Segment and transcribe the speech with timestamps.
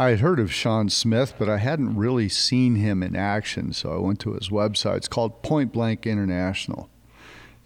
[0.00, 3.72] I had heard of Sean Smith, but I hadn't really seen him in action.
[3.72, 4.98] So I went to his website.
[4.98, 6.88] It's called Point Blank International.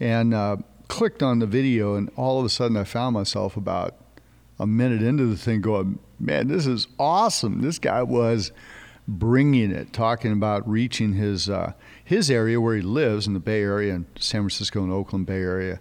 [0.01, 0.57] And uh,
[0.89, 3.97] clicked on the video, and all of a sudden I found myself about
[4.59, 7.61] a minute into the thing going, man, this is awesome.
[7.61, 8.51] This guy was
[9.07, 11.73] bringing it, talking about reaching his uh,
[12.03, 15.41] his area where he lives in the Bay Area in San Francisco and Oakland Bay
[15.41, 15.81] Area,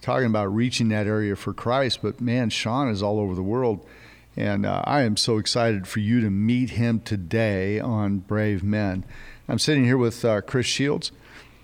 [0.00, 2.00] talking about reaching that area for Christ.
[2.00, 3.86] But man, Sean is all over the world.
[4.36, 9.04] And uh, I am so excited for you to meet him today on Brave Men.
[9.48, 11.10] I'm sitting here with uh, Chris Shields.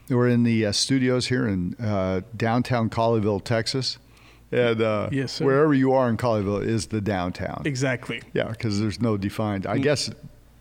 [0.08, 3.98] We're in the uh, studios here in uh, downtown Colleyville, Texas.
[4.52, 5.44] And uh, Yes, sir.
[5.44, 7.62] wherever you are in Colleyville is the downtown.
[7.64, 8.22] Exactly.
[8.32, 9.64] Yeah, because there's no defined.
[9.64, 9.70] Mm.
[9.70, 10.10] I guess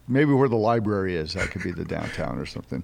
[0.08, 2.84] maybe where the library is, that could be the downtown or something.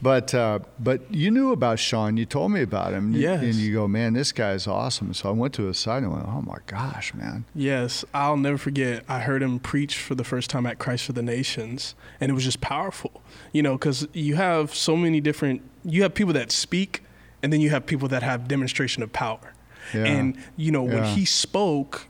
[0.00, 2.16] But uh, but you knew about Sean.
[2.16, 3.12] You told me about him.
[3.12, 3.42] Yes.
[3.42, 5.12] And you go, man, this guy is awesome.
[5.12, 7.44] So I went to his site and went, oh my gosh, man.
[7.54, 9.04] Yes, I'll never forget.
[9.08, 12.34] I heard him preach for the first time at Christ for the Nations, and it
[12.34, 13.22] was just powerful.
[13.52, 15.62] You know, because you have so many different.
[15.84, 17.02] You have people that speak,
[17.42, 19.52] and then you have people that have demonstration of power.
[19.92, 20.04] Yeah.
[20.04, 22.06] And you know, when he spoke,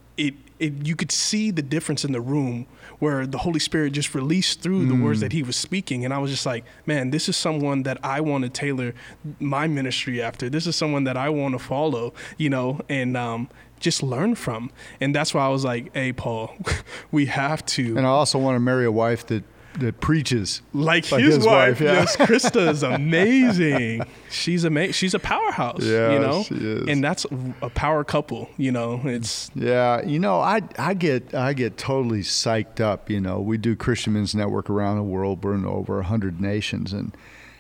[0.59, 2.67] it you could see the difference in the room
[2.99, 5.03] where the Holy Spirit just released through the Mm.
[5.03, 7.99] words that he was speaking, and I was just like, man, this is someone that
[8.03, 8.93] I want to tailor
[9.39, 10.49] my ministry after.
[10.51, 12.13] This is someone that I want to follow.
[12.37, 13.49] You know, and um,
[13.81, 14.71] just learn from.
[15.01, 16.57] And that's why I was like, hey, Paul,
[17.13, 17.97] we have to.
[17.97, 19.45] And I also want to marry a wife that
[19.79, 20.63] that preaches.
[20.73, 21.93] like, like his, his wife, wife, yeah.
[21.95, 22.83] yes, Christa is
[23.29, 24.03] amazing.
[24.31, 24.93] She's amazing.
[24.93, 26.89] She's a powerhouse, Yeah, you know, she is.
[26.89, 27.27] and that's
[27.63, 28.49] a power couple.
[28.57, 33.09] You know, it's Yeah, you know, I I get I get totally psyched up.
[33.11, 35.45] You know, we do Christian Men's Network around the world.
[35.45, 37.17] We're in over hundred nations, and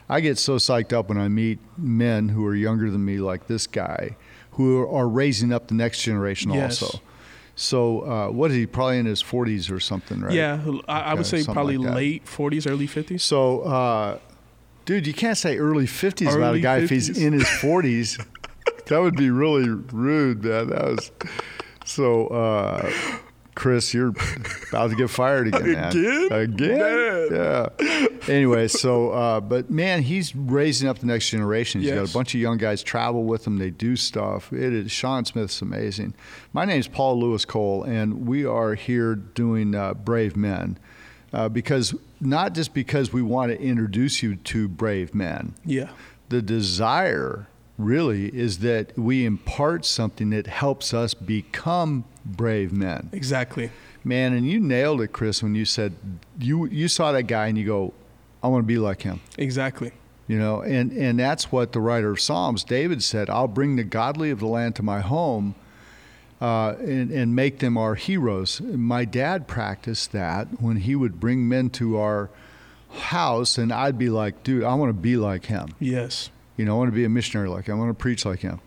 [0.08, 3.46] I get so psyched up when I meet men who are younger than me, like
[3.46, 4.16] this guy,
[4.52, 6.82] who are raising up the next generation Yes.
[6.82, 7.00] also.
[7.58, 8.66] So, uh, what is he?
[8.66, 10.32] Probably in his forties or something, right?
[10.32, 10.62] yeah.
[10.86, 13.20] I, I would say probably like late 40s, early 50s.
[13.20, 14.18] So, uh,
[14.84, 18.24] dude, you can't say early 50s about a Early guy if he's in his 40s.
[18.86, 20.68] that would be really rude, man.
[20.68, 21.10] That was
[21.84, 22.28] so.
[22.28, 22.92] Uh,
[23.58, 24.14] Chris, you're
[24.68, 25.88] about to get fired again, man.
[25.88, 26.28] Again?
[26.30, 26.78] Again?
[26.78, 27.28] Man.
[27.32, 28.08] Yeah.
[28.28, 31.80] Anyway, so, uh, but man, he's raising up the next generation.
[31.80, 33.58] He's got a bunch of young guys travel with him.
[33.58, 34.52] They do stuff.
[34.52, 36.14] It is Sean Smith's amazing.
[36.52, 40.78] My name is Paul Louis Cole, and we are here doing uh, Brave Men
[41.32, 45.56] uh, because not just because we want to introduce you to brave men.
[45.64, 45.88] Yeah.
[46.28, 53.10] The desire really is that we impart something that helps us become brave men.
[53.12, 53.70] Exactly.
[54.04, 55.94] Man, and you nailed it, Chris, when you said
[56.38, 57.92] you you saw that guy and you go,
[58.42, 59.20] I want to be like him.
[59.36, 59.92] Exactly.
[60.28, 63.82] You know, and, and that's what the writer of Psalms, David said, I'll bring the
[63.82, 65.54] godly of the land to my home
[66.38, 68.60] uh, and, and make them our heroes.
[68.60, 72.28] My dad practiced that when he would bring men to our
[72.90, 75.68] house, and I'd be like, dude, I want to be like him.
[75.80, 76.28] Yes.
[76.58, 77.76] You know, I want to be a missionary like him.
[77.76, 78.60] I want to preach like him.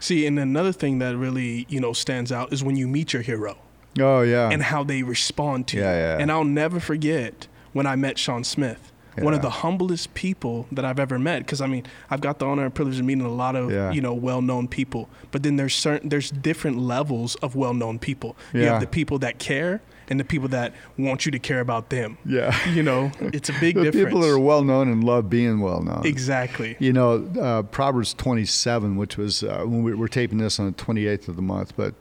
[0.00, 3.22] See, and another thing that really, you know, stands out is when you meet your
[3.22, 3.56] hero
[4.00, 4.48] Oh, yeah.
[4.50, 5.98] and how they respond to Yeah, you.
[6.00, 6.18] yeah.
[6.20, 8.92] And I'll never forget when I met Sean Smith.
[9.20, 12.46] One of the humblest people that I've ever met, because I mean, I've got the
[12.46, 13.90] honor and privilege of meeting a lot of Yeah.
[13.90, 15.08] you know well-known people.
[15.32, 18.36] But then there's certain there's different levels of well-known people.
[18.54, 21.90] You have the people that care and the people that want you to care about
[21.90, 22.18] them.
[22.24, 22.56] yeah.
[22.68, 24.06] You know, it's a big the difference.
[24.06, 26.06] people that are well known and love being well known.
[26.06, 26.76] exactly.
[26.78, 30.72] You know, uh, Proverbs 27, which was uh, when we, we're taping this on the
[30.72, 31.94] 28th of the month, but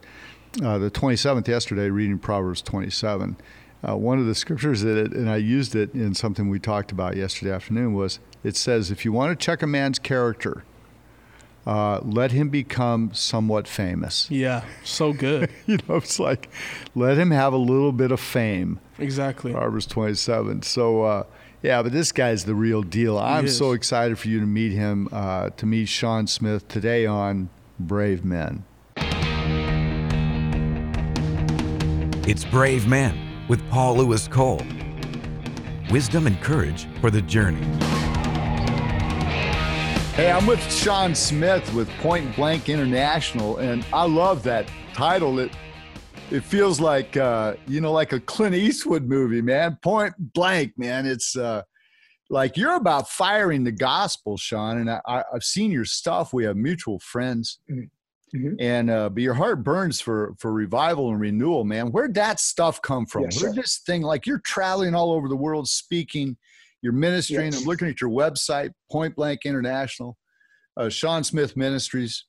[0.63, 3.37] uh, the 27th yesterday, reading Proverbs 27.
[3.87, 6.91] Uh, one of the scriptures that, it, and I used it in something we talked
[6.91, 10.63] about yesterday afternoon, was it says, if you want to check a man's character,
[11.67, 14.31] uh, let him become somewhat famous.
[14.31, 15.51] Yeah, so good.
[15.67, 16.49] You know, it's like,
[16.95, 18.79] let him have a little bit of fame.
[18.97, 19.51] exactly.
[19.51, 20.61] Proverbs 27.
[20.61, 21.23] So, uh,
[21.61, 23.17] yeah, but this guy's the real deal.
[23.17, 23.57] I'm is.
[23.57, 28.23] so excited for you to meet him, uh, to meet Sean Smith today on Brave
[28.23, 28.63] Men.
[32.25, 34.61] It's Brave Men with Paul Louis Cole.
[35.91, 37.65] Wisdom and courage for the journey.
[40.17, 45.37] Hey, I'm with Sean Smith with Point Blank International, and I love that title.
[45.37, 45.51] It
[46.31, 49.77] it feels like uh, you know, like a Clint Eastwood movie, man.
[49.83, 51.05] Point Blank, man.
[51.05, 51.61] It's uh,
[52.31, 54.79] like you're about firing the gospel, Sean.
[54.79, 56.33] And I, I, I've seen your stuff.
[56.33, 58.55] We have mutual friends, Mhm.
[58.59, 61.91] and uh, but your heart burns for for revival and renewal, man.
[61.91, 63.25] Where'd that stuff come from?
[63.25, 63.61] Yes, Where'd sir.
[63.61, 66.37] this thing like you're traveling all over the world speaking?
[66.81, 70.17] Your ministry, and I'm looking at your website, Point Blank International
[70.77, 72.25] uh, Sean Smith Ministries,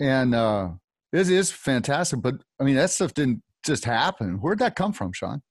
[0.00, 0.68] and uh,
[1.12, 2.20] it is fantastic.
[2.20, 4.34] But I mean, that stuff didn't just happen.
[4.34, 5.42] Where'd that come from, Sean?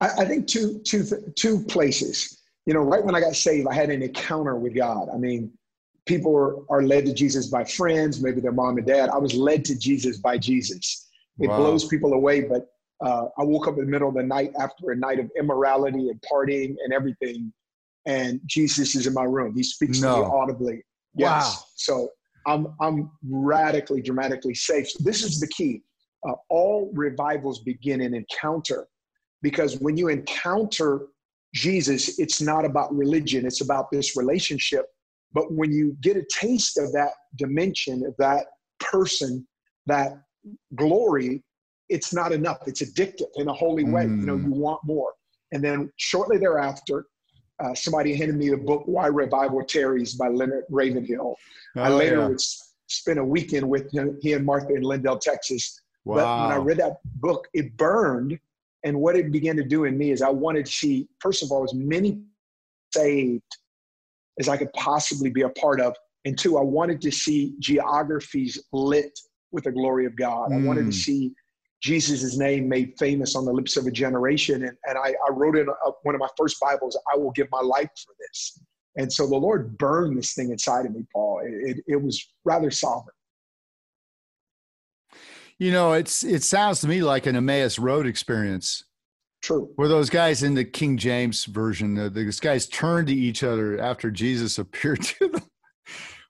[0.00, 1.04] I, I think two, two,
[1.36, 2.42] two places.
[2.66, 5.08] You know, right when I got saved, I had an encounter with God.
[5.12, 5.50] I mean,
[6.06, 9.08] people are, are led to Jesus by friends, maybe their mom and dad.
[9.08, 11.08] I was led to Jesus by Jesus.
[11.38, 11.56] It wow.
[11.56, 12.66] blows people away, but
[13.00, 16.10] uh, I woke up in the middle of the night after a night of immorality
[16.10, 17.50] and partying and everything,
[18.06, 19.54] and Jesus is in my room.
[19.54, 20.16] He speaks no.
[20.16, 20.82] to me audibly.
[21.14, 21.56] Yes.
[21.56, 21.64] Wow.
[21.76, 22.08] So
[22.46, 24.90] I'm I'm radically, dramatically safe.
[24.90, 25.82] So this is the key.
[26.28, 28.86] Uh, all revivals begin in encounter,
[29.42, 31.06] because when you encounter
[31.54, 34.86] Jesus, it's not about religion; it's about this relationship.
[35.32, 38.46] But when you get a taste of that dimension, of that
[38.80, 39.46] person,
[39.86, 40.22] that
[40.74, 41.44] glory,
[41.88, 42.58] it's not enough.
[42.66, 44.04] It's addictive in a holy way.
[44.06, 44.20] Mm.
[44.20, 44.44] You know, mm.
[44.44, 45.12] you want more.
[45.52, 47.06] And then shortly thereafter,
[47.60, 51.36] uh, somebody handed me the book "Why Revival Tarries" by Leonard Ravenhill.
[51.76, 52.28] Oh, I later yeah.
[52.28, 52.40] would
[52.88, 55.80] spend a weekend with him, he and Martha in Lindale, Texas.
[56.04, 56.16] Wow.
[56.16, 58.38] But when I read that book, it burned.
[58.82, 61.52] And what it began to do in me is I wanted to see, first of
[61.52, 62.22] all, as many
[62.92, 63.42] saved
[64.38, 65.94] as I could possibly be a part of.
[66.24, 69.18] And two, I wanted to see geographies lit
[69.52, 70.50] with the glory of God.
[70.50, 70.62] Mm.
[70.62, 70.94] I wanted to mm.
[70.94, 71.32] see
[71.80, 74.64] Jesus' name made famous on the lips of a generation.
[74.64, 77.48] And, and I, I wrote in a, one of my first Bibles, I will give
[77.50, 78.60] my life for this.
[78.96, 81.40] And so the Lord burned this thing inside of me, Paul.
[81.44, 83.14] It, it, it was rather sovereign.
[85.58, 88.82] You know, it's it sounds to me like an Emmaus Road experience.
[89.42, 89.70] True.
[89.76, 93.78] Where those guys in the King James version, uh, these guys turned to each other
[93.78, 95.42] after Jesus appeared to them.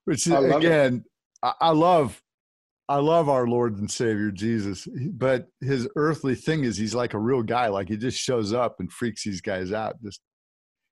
[0.04, 1.04] Which I again,
[1.42, 2.20] I, I love
[2.90, 7.20] I love our Lord and Savior Jesus, but his earthly thing is he's like a
[7.20, 7.68] real guy.
[7.68, 10.02] Like he just shows up and freaks these guys out.
[10.02, 10.20] Just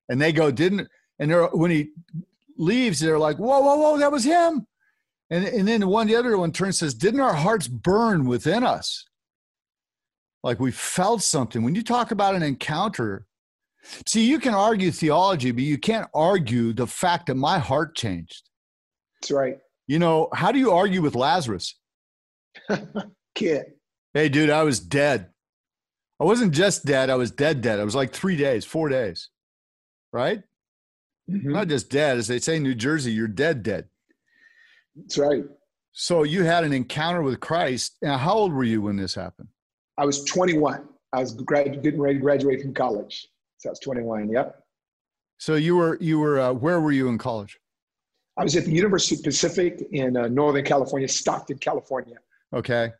[0.08, 0.86] and they go, didn't
[1.18, 1.88] and they're when he
[2.56, 4.64] leaves, they're like, whoa, whoa, whoa, that was him.
[5.30, 8.62] And and then the one the other one turns says, didn't our hearts burn within
[8.62, 9.04] us?
[10.44, 11.64] Like we felt something.
[11.64, 13.26] When you talk about an encounter,
[14.06, 18.48] see, you can argue theology, but you can't argue the fact that my heart changed.
[19.20, 19.58] That's right.
[19.88, 21.74] You know, how do you argue with Lazarus?
[23.34, 23.64] Kid.
[24.14, 25.30] Hey, dude, I was dead.
[26.20, 27.10] I wasn't just dead.
[27.10, 27.78] I was dead, dead.
[27.78, 29.28] I was like three days, four days,
[30.12, 30.42] right?
[31.30, 31.52] Mm-hmm.
[31.52, 32.18] Not just dead.
[32.18, 33.86] As they say in New Jersey, you're dead, dead.
[34.96, 35.44] That's right.
[35.92, 37.98] So you had an encounter with Christ.
[38.02, 39.48] Now, how old were you when this happened?
[39.96, 40.88] I was 21.
[41.12, 43.28] I was grad- getting ready to graduate from college.
[43.58, 44.30] So I was 21.
[44.30, 44.62] Yep.
[45.38, 47.58] So you were you were uh, where were you in college?
[48.36, 52.16] I was at the University of Pacific in uh, Northern California, Stockton, California.
[52.54, 52.92] Okay.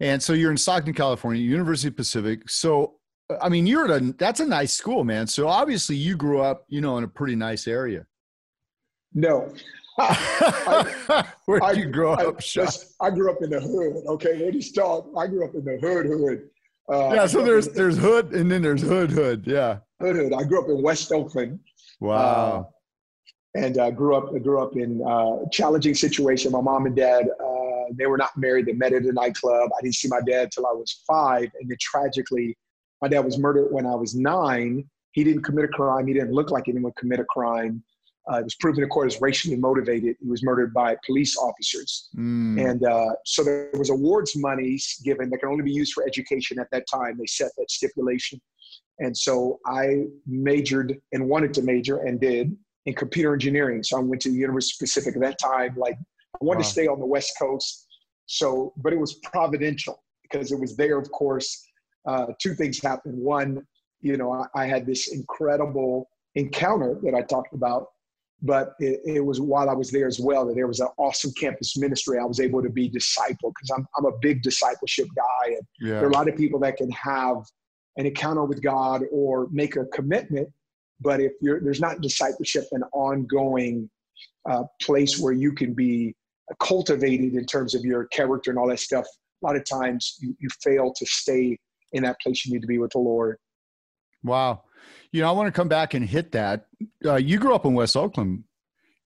[0.00, 2.48] And so you're in Stockton, California, University of Pacific.
[2.48, 2.94] So,
[3.40, 5.26] I mean, you're at a, that's a nice school, man.
[5.26, 8.06] So obviously you grew up, you know, in a pretty nice area.
[9.12, 9.52] No.
[11.44, 12.68] Where did you grow I, up, Sean?
[13.00, 14.04] I grew up in the hood.
[14.06, 14.42] Okay.
[14.42, 16.48] When you start, I grew up in the hood, hood.
[16.90, 17.26] Uh, yeah.
[17.26, 19.44] So there's, there's hood and then there's hood, hood.
[19.46, 19.78] Yeah.
[20.00, 20.32] Hood, hood.
[20.32, 21.60] I grew up in West Oakland.
[22.00, 22.16] Wow.
[22.16, 22.64] Uh,
[23.54, 26.52] and uh, grew up I grew up in uh, challenging situation.
[26.52, 27.59] My mom and dad uh,
[27.96, 28.66] they were not married.
[28.66, 29.70] They met at a nightclub.
[29.76, 32.56] I didn't see my dad till I was five, and then tragically,
[33.02, 34.88] my dad was murdered when I was nine.
[35.12, 36.06] He didn't commit a crime.
[36.06, 37.82] He didn't look like anyone commit a crime.
[38.30, 40.14] Uh, it was proven in court as racially motivated.
[40.20, 42.64] He was murdered by police officers, mm.
[42.64, 46.58] and uh, so there was awards monies given that can only be used for education
[46.58, 47.16] at that time.
[47.18, 48.40] They set that stipulation,
[48.98, 53.82] and so I majored and wanted to major and did in computer engineering.
[53.82, 55.74] So I went to the University of Pacific at that time.
[55.76, 56.64] Like I wanted wow.
[56.64, 57.86] to stay on the West Coast.
[58.30, 61.66] So, but it was providential because it was there, of course.
[62.06, 63.18] Uh, two things happened.
[63.18, 63.62] One,
[64.00, 67.88] you know, I, I, had this incredible encounter that I talked about,
[68.40, 71.32] but it, it, was while I was there as well that there was an awesome
[71.38, 72.18] campus ministry.
[72.18, 75.48] I was able to be discipled because I'm, I'm a big discipleship guy.
[75.48, 75.94] And yeah.
[75.94, 77.44] there are a lot of people that can have
[77.98, 80.48] an encounter with God or make a commitment
[81.00, 83.88] but if there's not discipleship an ongoing
[84.48, 86.14] uh, place where you can be
[86.58, 89.06] cultivated in terms of your character and all that stuff,
[89.42, 91.58] a lot of times you, you fail to stay
[91.92, 93.36] in that place you need to be with the Lord.
[94.22, 94.64] Wow.
[95.12, 96.66] You know, I want to come back and hit that.
[97.04, 98.44] Uh, you grew up in West Oakland,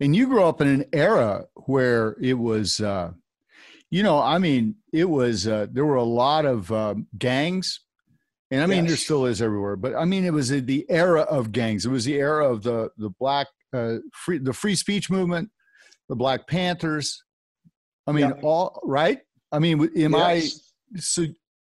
[0.01, 3.13] and you grew up in an era where it was, uh,
[3.91, 7.81] you know, I mean, it was, uh, there were a lot of uh, gangs
[8.55, 8.89] and I mean, yes.
[8.89, 11.87] there still is everywhere, but I mean, it was the era of gangs.
[11.87, 15.51] It was the era of the the black uh, free the free speech movement,
[16.09, 17.24] the Black Panthers.
[18.07, 18.41] I mean, yeah.
[18.43, 19.21] all right.
[19.53, 20.73] I mean, am yes.
[20.95, 21.27] I so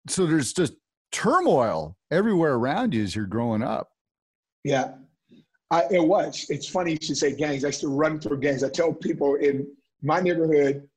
[0.09, 0.27] so?
[0.27, 0.75] There's just
[1.13, 3.91] turmoil everywhere around you as you're growing up.
[4.65, 4.93] Yeah,
[5.71, 6.47] I, it was.
[6.49, 7.65] It's funny you should say gangs.
[7.65, 8.65] I used to run through gangs.
[8.65, 9.67] I tell people in
[10.03, 10.89] my neighborhood,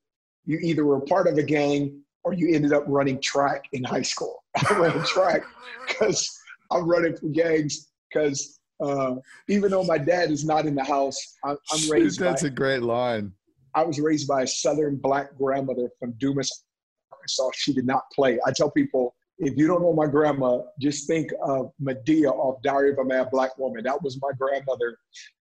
[0.44, 4.02] you either were part of a gang or you ended up running track in high
[4.02, 4.44] school.
[4.70, 5.42] I ran track
[5.88, 6.38] because
[6.70, 9.16] I'm running for gangs because uh,
[9.48, 12.20] even though my dad is not in the house, I'm, I'm raised.
[12.20, 13.32] That's by, a great line.
[13.78, 16.64] I was raised by a Southern black grandmother from Dumas,
[17.12, 17.50] Arkansas.
[17.54, 18.40] She did not play.
[18.44, 22.90] I tell people, if you don't know my grandma, just think of Madea off Diary
[22.90, 23.84] of a Mad Black Woman.
[23.84, 24.98] That was my grandmother,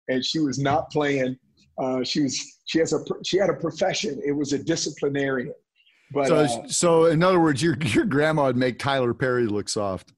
[0.08, 1.38] and she was not playing.
[1.78, 4.20] Uh, she was she has a she had a profession.
[4.26, 5.54] It was a disciplinarian.
[6.12, 9.68] But so, uh, so in other words, your your grandma would make Tyler Perry look
[9.68, 10.12] soft.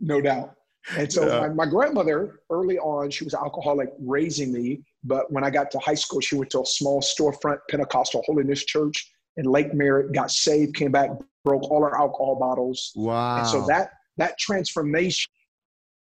[0.00, 0.54] No doubt.
[0.96, 1.40] And so Yeah.
[1.40, 4.82] my, my grandmother, early on, she was alcoholic raising me.
[5.04, 8.64] But when I got to high school, she went to a small storefront Pentecostal holiness
[8.64, 11.10] church in Lake Merritt, got saved, came back,
[11.44, 12.92] broke all her alcohol bottles.
[12.94, 13.38] Wow.
[13.38, 15.30] And so that that transformation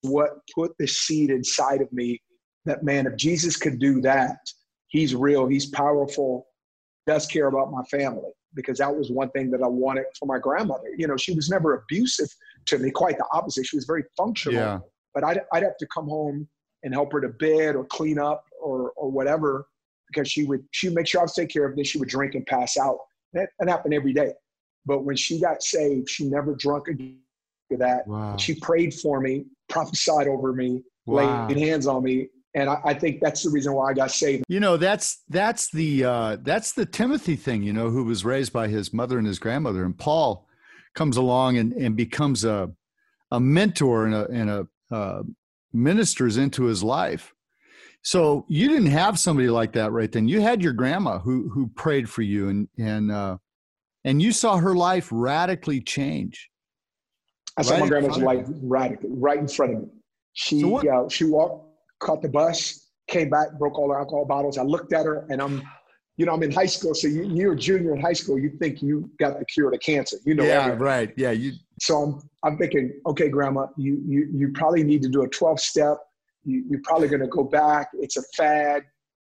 [0.03, 2.21] what put the seed inside of me
[2.67, 4.39] that man, if Jesus could do that,
[4.89, 6.47] he's real, he's powerful,
[7.07, 8.31] does care about my family.
[8.55, 10.89] Because that was one thing that I wanted for my grandmother.
[10.97, 12.29] You know, she was never abusive
[12.67, 13.67] to me, quite the opposite.
[13.67, 14.61] She was very functional.
[14.61, 14.79] Yeah.
[15.13, 16.49] But I'd, I'd have to come home
[16.85, 19.67] and help her to bed or clean up or, or whatever
[20.09, 21.77] because she would she would make sure I was taken care of.
[21.77, 22.99] Then she would drink and pass out.
[23.33, 24.33] That, that happened every day.
[24.87, 27.19] But when she got saved, she never drunk again
[27.71, 28.07] after that.
[28.07, 28.37] Wow.
[28.37, 31.47] She prayed for me, prophesied over me, Wow.
[31.49, 32.29] laid hands on me.
[32.55, 34.45] And I, I think that's the reason why I got saved.
[34.49, 37.63] You know, that's that's the uh, that's the Timothy thing.
[37.63, 40.47] You know, who was raised by his mother and his grandmother, and Paul
[40.95, 42.71] comes along and, and becomes a
[43.33, 45.23] a mentor and a and a uh,
[45.73, 47.35] ministers into his life.
[48.05, 50.29] So you didn't have somebody like that right then.
[50.29, 53.39] You had your grandma who who prayed for you, and and uh,
[54.05, 56.51] and you saw her life radically change.
[57.57, 59.89] I saw Right my grandma's life radically, right in front of me.
[60.35, 61.69] She So uh, she walked,
[62.01, 64.59] caught the bus, came back, broke all her alcohol bottles.
[64.59, 65.63] I looked at her, and I'm,
[66.17, 66.95] you know, I'm in high school.
[66.95, 68.39] So you, you're a junior in high school.
[68.39, 70.19] You think you got the cure to cancer.
[70.27, 70.79] You know, yeah, everything.
[70.81, 71.15] right.
[71.17, 71.53] Yeah, you.
[71.81, 75.61] So I'm, I'm thinking, okay, grandma, you, you, you probably need to do a 12
[75.61, 75.99] step.
[76.45, 77.89] You, you're probably going to go back.
[77.95, 78.83] It's a fad.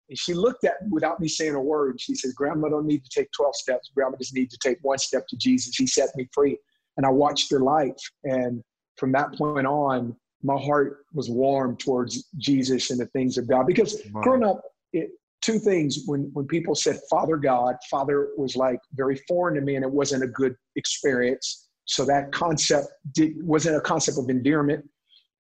[0.10, 2.00] And she looked at me without me saying a word.
[2.00, 3.92] She says, grandma don't need to take 12 steps.
[3.94, 5.76] Grandma just need to take one step to Jesus.
[5.76, 6.58] He set me free.
[6.96, 7.98] And I watched her life.
[8.24, 8.64] And
[8.96, 13.68] from that point on, my heart was warm towards Jesus and the things of God.
[13.68, 14.22] Because Wow.
[14.22, 14.62] growing up,
[14.94, 15.10] it,
[15.42, 19.76] two things when, when people said Father God, Father was like very foreign to me
[19.76, 21.68] and it wasn't a good experience.
[21.86, 24.86] So that concept did, wasn't a concept of endearment.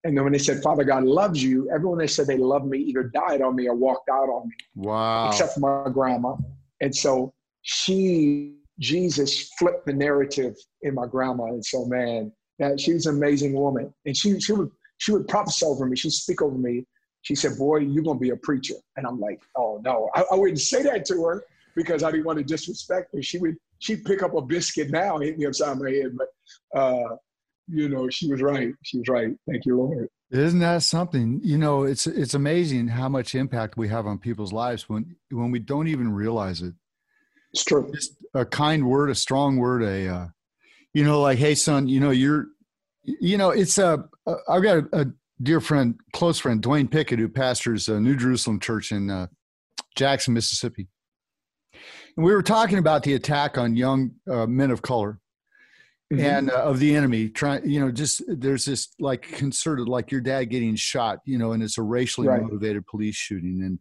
[0.03, 2.79] And then when they said Father God loves you, everyone they said they love me
[2.79, 5.25] either died on me or walked out on me, Wow.
[5.27, 6.35] except for my grandma.
[6.81, 11.45] And so she, Jesus, flipped the narrative in my grandma.
[11.45, 13.93] And so, man, that she was an amazing woman.
[14.05, 15.95] And she, she would she would prophesy over me.
[15.95, 16.85] She'd speak over me.
[17.21, 20.35] She said, "Boy, you're gonna be a preacher." And I'm like, "Oh no!" I, I
[20.35, 21.43] wouldn't say that to her
[21.75, 23.21] because I didn't want to disrespect her.
[23.21, 26.17] She would she'd pick up a biscuit now and hit me upside my head.
[26.17, 27.15] But uh,
[27.67, 28.73] you know, she was right.
[28.83, 29.29] She was right.
[29.49, 30.07] Thank you, Lord.
[30.31, 31.39] Isn't that something?
[31.43, 35.51] You know, it's it's amazing how much impact we have on people's lives when when
[35.51, 36.73] we don't even realize it.
[37.53, 37.89] It's true.
[37.93, 40.27] Just a kind word, a strong word, a uh,
[40.93, 42.47] you know, like, hey, son, you know, you're,
[43.03, 44.05] you know, it's a.
[44.25, 45.05] Uh, I've got a, a
[45.41, 49.27] dear friend, close friend, Dwayne Pickett, who pastors a New Jerusalem Church in uh,
[49.95, 50.87] Jackson, Mississippi,
[52.17, 55.19] and we were talking about the attack on young uh, men of color
[56.11, 56.19] Mhm.
[56.21, 60.21] and uh, of the enemy trying you know just there's this like concerted like your
[60.21, 62.41] dad getting shot you know and it's a racially Right.
[62.41, 63.77] motivated police shooting and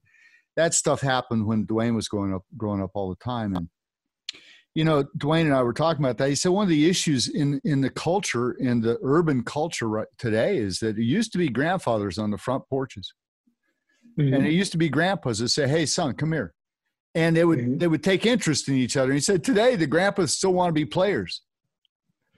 [0.57, 3.69] that stuff happened when dwayne was growing up growing up all the time and
[4.75, 7.29] you know dwayne and i were talking about that he said one of the issues
[7.29, 11.39] in in the culture in the urban culture right today is that it used to
[11.39, 13.15] be grandfathers on the front porches
[14.19, 14.35] Mhm.
[14.35, 16.53] and it used to be grandpas that say hey son come here
[17.15, 17.79] and they would Mhm.
[17.79, 20.71] they would take interest in each other and he said today the grandpas still want
[20.71, 21.43] to be players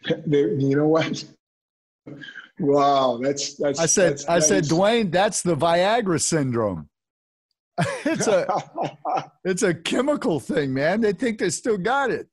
[0.07, 1.25] you know what?
[2.59, 3.79] Wow, that's that's.
[3.79, 6.89] I said, that's, I said, is- Dwayne, that's the Viagra syndrome.
[8.05, 8.47] it's a,
[9.45, 11.01] it's a chemical thing, man.
[11.01, 12.27] They think they still got it.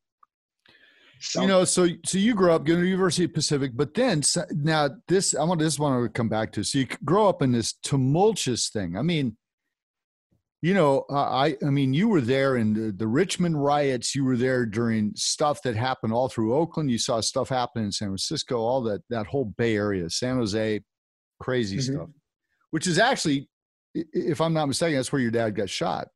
[1.20, 4.22] So- You know, so so you grow up going to University of Pacific, but then
[4.52, 6.64] now this I want this one to come back to.
[6.64, 8.98] So you grow up in this tumultuous thing.
[8.98, 9.38] I mean,
[10.66, 14.16] you know, uh, I I mean, you were there in the, the Richmond riots.
[14.16, 16.90] You were there during stuff that happened all through Oakland.
[16.90, 20.82] You saw stuff happen in San Francisco, all that that whole Bay Area, San Jose,
[21.40, 21.94] crazy Mhm.
[21.94, 22.10] stuff.
[22.72, 23.48] Which is actually,
[23.94, 26.08] if I'm not mistaken, that's where your dad got shot.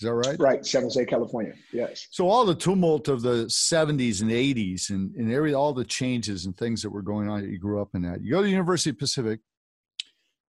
[0.00, 0.38] Is that right?
[0.38, 1.52] right, San Jose, California.
[1.70, 2.06] Yes.
[2.10, 6.46] So all the tumult of the 70s and 80s and, and every all the changes
[6.46, 8.22] and things that were going on that you grew up in that.
[8.22, 9.40] You go to the University of Pacific,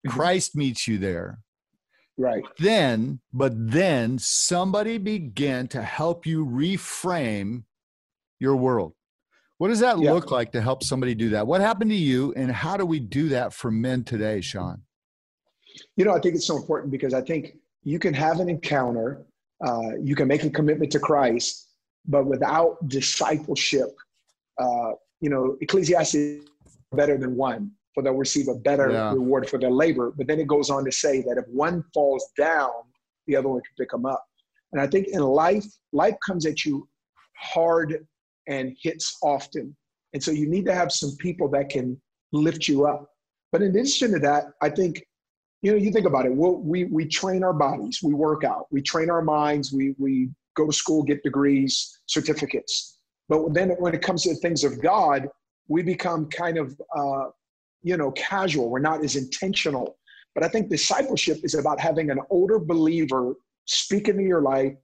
[0.06, 0.10] Mhm.
[0.10, 1.40] Christ meets you there.
[2.18, 2.42] Right.
[2.58, 7.62] Then, but then somebody began to help you reframe
[8.40, 8.94] your world.
[9.58, 10.12] What does that Yeah.
[10.12, 11.46] look like to help somebody do that?
[11.46, 14.82] What happened to you, and how do we do that for men today, Sean?
[15.96, 19.24] You know, I think it's so important because I think you can have an encounter,
[19.64, 21.68] uh, you can make a commitment to Christ,
[22.06, 23.96] but without discipleship,
[24.58, 26.46] uh, you know, Ecclesiastes
[26.92, 29.12] better than one, for they'll receive a better Yeah.
[29.12, 30.12] reward for their labor.
[30.16, 32.70] But then it goes on to say that if one falls down,
[33.26, 34.24] the other one can pick them up.
[34.72, 36.88] And I think in life, life comes at you
[37.36, 38.06] hard
[38.46, 39.76] and hits often.
[40.12, 42.00] And so you need to have some people that can
[42.32, 43.10] lift you up.
[43.50, 45.04] But in addition to that, I think
[45.62, 46.32] you know, you think about it.
[46.32, 50.30] We'll, we we train our bodies, we work out, we train our minds, we we
[50.54, 53.00] go to school, get degrees, certificates.
[53.28, 55.28] But then when it comes to the things of God,
[55.66, 57.30] we become kind of uh,
[57.88, 58.66] you know casual.
[58.72, 59.86] We're not as intentional.
[60.34, 63.24] But I think discipleship is about having an older believer
[63.64, 64.74] speak into your life,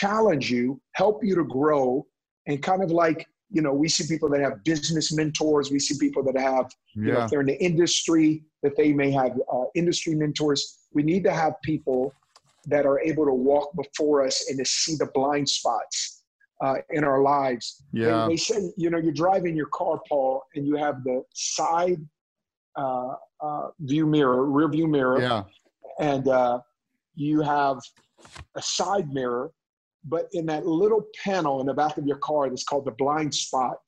[0.00, 2.06] challenge you, help you to grow,
[2.48, 3.20] and kind of like
[3.56, 5.70] you know we see people that have business mentors.
[5.76, 8.28] We see people that have you know, if they're in the industry,
[8.62, 10.60] that they may have uh, industry mentors.
[10.96, 12.00] We need to have people
[12.72, 16.22] that are able to walk before us and to see the blind spots
[16.64, 17.64] uh, in our lives.
[17.92, 18.28] They- Yeah.
[18.30, 22.00] They, say, you know, you're driving your car, Paul, and you have the side
[22.76, 25.44] uh, uh, view mirror, rear view mirror, Yeah.
[26.00, 26.60] and uh,
[27.14, 27.78] you have
[28.56, 29.50] a side mirror.
[30.06, 33.34] But in that little panel in the back of your car that's called the blind
[33.34, 33.78] spot,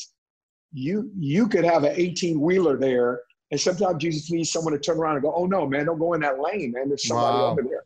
[0.72, 4.78] you you could have an 18 wheeler there, and sometimes you just need someone to
[4.78, 6.88] turn around and go, "Oh no, man, don't go in that lane, man.
[6.88, 7.50] There's somebody Wow.
[7.50, 7.84] over there."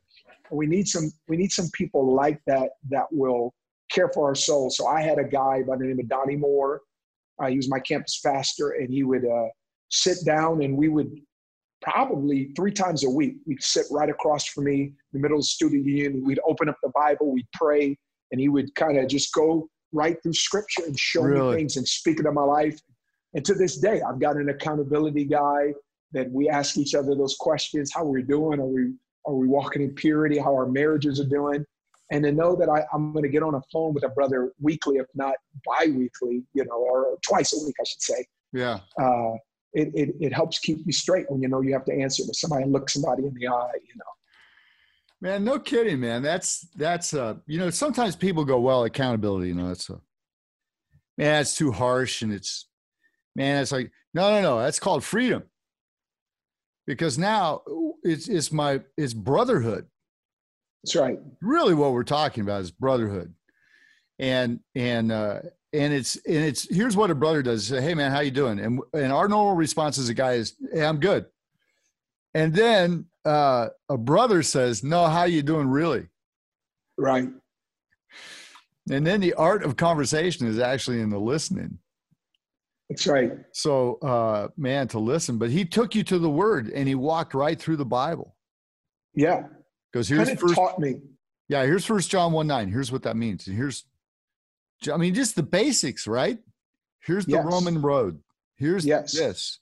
[0.49, 3.52] And we need some we need some people like that that will
[3.90, 4.76] care for our souls.
[4.76, 6.83] So I had a guy by the name of Donnie Moore.
[7.42, 9.49] Uh, he was my campus pastor, and he would uh,
[9.90, 11.11] sit down and we would
[11.82, 13.37] probably three times a week.
[13.47, 16.25] We'd sit right across from me in the middle of the student union.
[16.25, 17.97] We'd open up the Bible, we'd pray,
[18.32, 21.50] and he would kind of just go right through scripture and show Really?
[21.50, 22.78] me things and speak into my life.
[23.35, 25.73] And to this day, I've got an accountability guy
[26.12, 28.61] that we ask each other those questions: How are we doing?
[28.61, 28.92] Are we
[29.26, 30.38] are we walking in purity?
[30.38, 31.64] How our marriages are doing?
[32.12, 34.52] And to know that I, I'm going to get on a phone with a brother
[34.60, 35.34] weekly, if not
[35.65, 38.80] bi-weekly, you know, or twice a week, I should say Yeah.
[39.00, 39.34] uh,
[39.73, 42.35] it, it, it helps keep you straight when you know you have to answer to
[42.35, 44.04] somebody and look somebody in the eye, you know.
[45.23, 46.23] Man, no kidding, man.
[46.23, 50.00] That's that's uh you know, sometimes people go, well, accountability, you know, that's a
[51.19, 52.67] man, it's too harsh and it's
[53.37, 55.45] man, it's like, no, no, no, that's called freedom.
[56.87, 57.63] Because now
[58.02, 59.87] it's it's my it's brotherhood.
[60.83, 61.19] That's right.
[61.43, 63.35] Really what we're talking about is brotherhood.
[64.19, 65.41] And and uh
[65.73, 68.59] and it's and it's here's what a brother does say, hey man, how you doing?
[68.59, 71.26] And and our normal response as a guy is, hey, I'm good.
[72.35, 76.06] And then uh, a brother says, no, how you doing really?
[76.97, 77.28] Right.
[78.91, 81.78] And then the art of conversation is actually in the listening.
[82.89, 83.33] That's right.
[83.52, 85.39] So, uh, man, to listen.
[85.39, 88.35] But he took you to the Word and he walked right through the Bible.
[89.15, 89.45] Yeah.
[89.93, 91.00] Because here's Kind of first, taught me.
[91.49, 92.69] yeah, here's First John one nine.
[92.71, 93.47] Here's what that means.
[93.47, 93.85] And here's,
[94.88, 96.38] I mean, just the basics, right?
[97.04, 97.45] Here's the Yes.
[97.45, 98.23] Roman road.
[98.56, 99.12] Here's Yes.
[99.12, 99.58] this.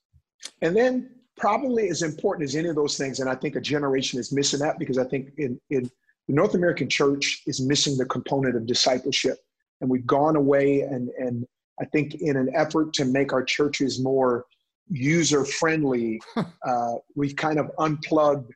[0.62, 4.20] And then probably as important as any of those things, and I think a generation
[4.20, 5.90] is missing that because I think in, in
[6.28, 9.38] the North American church is missing the component of discipleship.
[9.80, 11.46] And we've gone away and and
[11.80, 14.44] I think in an effort to make our churches more
[14.88, 18.52] user friendly, uh, we've kind of unplugged,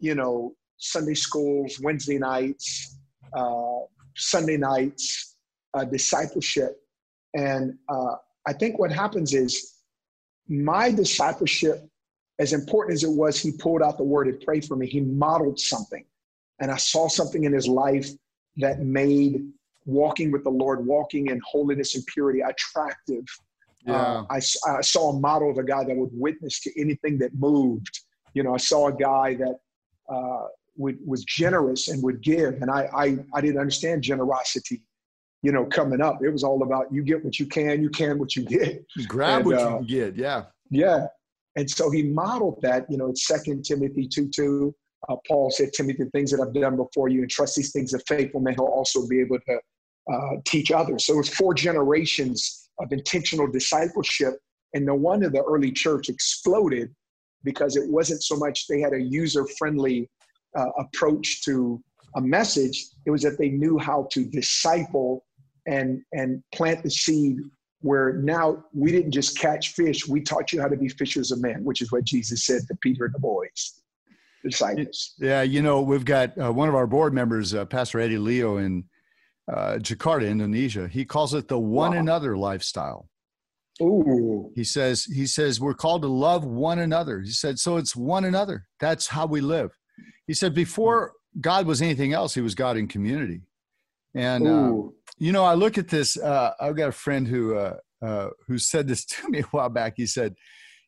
[0.00, 2.96] you know, Sunday schools, Wednesday nights,
[3.34, 3.80] uh,
[4.16, 5.35] Sunday nights,
[5.76, 6.72] uh, discipleship.
[7.34, 8.14] And uh,
[8.46, 9.52] I think what happens is
[10.48, 11.78] my discipleship,
[12.38, 14.86] as important as it was, he pulled out the word and prayed for me.
[14.86, 16.04] He modeled something.
[16.60, 18.08] And I saw something in his life
[18.56, 19.34] that made
[19.84, 23.24] walking with the Lord, walking in holiness and purity attractive.
[23.86, 23.94] Yeah.
[23.94, 27.34] Uh, I, I saw a model of a guy that would witness to anything that
[27.34, 28.00] moved.
[28.34, 29.56] You know, I saw a guy that
[30.08, 32.54] uh, would, was generous and would give.
[32.62, 34.82] And I, I, I didn't understand generosity,
[35.42, 36.18] you know, coming up.
[36.22, 38.84] It was all about you get what you can, you can what you get.
[39.06, 40.16] Grab And, what uh, you can get.
[40.16, 40.44] Yeah.
[40.70, 41.06] Yeah.
[41.56, 44.74] And so he modeled that, you know, it's second Timothy 2 2.
[45.08, 47.94] Uh, Paul said, Timothy, the things that I've done before you, and trust these things
[47.94, 49.60] of faithful men, he'll also be able to
[50.12, 51.06] uh, teach others.
[51.06, 54.34] So it's four generations of intentional discipleship.
[54.74, 56.94] And no wonder the early church exploded
[57.44, 60.10] because it wasn't so much they had a user friendly
[60.56, 61.82] uh, approach to
[62.16, 65.24] a message, it was that they knew how to disciple
[65.66, 67.38] and, and plant the seed
[67.82, 71.40] where now we didn't just catch fish, we taught you how to be fishers of
[71.40, 73.82] men, which is what Jesus said to Peter and the boys,
[74.42, 75.14] disciples.
[75.18, 78.56] Yeah, you know, we've got uh, one of our board members, uh, Pastor Eddie Leo
[78.56, 78.84] in
[79.52, 80.88] uh, Jakarta, Indonesia.
[80.88, 82.00] He calls it the one Wow.
[82.00, 83.08] another lifestyle.
[83.82, 84.50] Ooh.
[84.54, 87.20] He says, he says, we're called to love one another.
[87.20, 88.66] He said, so it's one another.
[88.80, 89.70] That's how we live.
[90.26, 93.42] He said, before God was anything else, he was God in community.
[94.14, 97.76] And, uh, you know, I look at this, uh, I've got a friend who, uh,
[98.00, 99.94] uh, who said this to me a while back.
[99.96, 100.34] He said,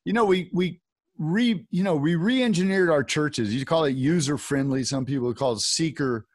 [0.04, 0.80] you know, we, we,
[1.18, 3.54] re, you know, we re-engineered our churches.
[3.54, 4.84] You call it user friendly.
[4.84, 6.26] Some people call it seeker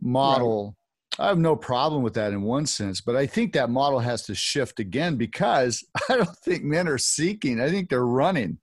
[0.00, 0.66] model.
[0.66, 0.74] Right
[1.18, 4.22] I have no problem with that in one sense, but I think that model has
[4.24, 7.60] to shift again because I don't think men are seeking.
[7.60, 8.58] I think they're running.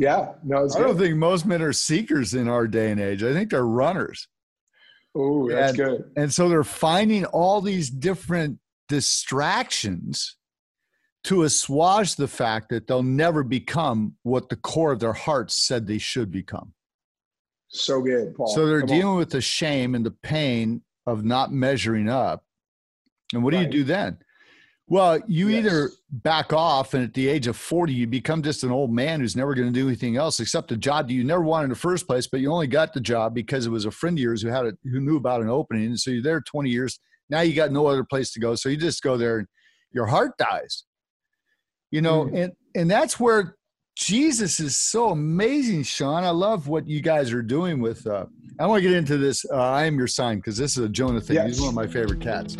[0.00, 3.22] Yeah, no, I don't think most men are seekers in our day and age.
[3.22, 4.28] I think they're runners.
[5.14, 6.10] Oh, that's and, good.
[6.16, 10.36] And so they're finding all these different distractions
[11.24, 15.86] to assuage the fact that they'll never become what the core of their hearts said
[15.86, 16.72] they should become.
[17.68, 18.46] So good, Paul.
[18.54, 19.18] So they're Come dealing on.
[19.18, 22.42] with the shame and the pain of not measuring up.
[23.34, 23.70] And what right.
[23.70, 24.16] do you do then?
[24.90, 25.64] Well, you yes.
[25.64, 29.20] either back off, and at the age of 40, you become just an old man
[29.20, 31.70] who's never going to do anything else except a job that you never wanted in
[31.70, 34.22] the first place, but you only got the job because it was a friend of
[34.22, 35.84] yours who had it, who knew about an opening.
[35.84, 36.98] And so you're there 20 years.
[37.30, 38.56] Now you got no other place to go.
[38.56, 39.46] So you just go there and
[39.92, 40.82] your heart dies.
[41.92, 42.44] You know, mm.
[42.44, 43.56] and and that's where
[43.96, 46.24] Jesus is so amazing, Sean.
[46.24, 48.06] I love what you guys are doing with.
[48.06, 48.26] Uh,
[48.58, 49.44] I want to get into this.
[49.48, 51.36] Uh, I am your sign because this is a Jonah thing.
[51.36, 51.46] Yes.
[51.46, 52.56] He's one of my favorite cats.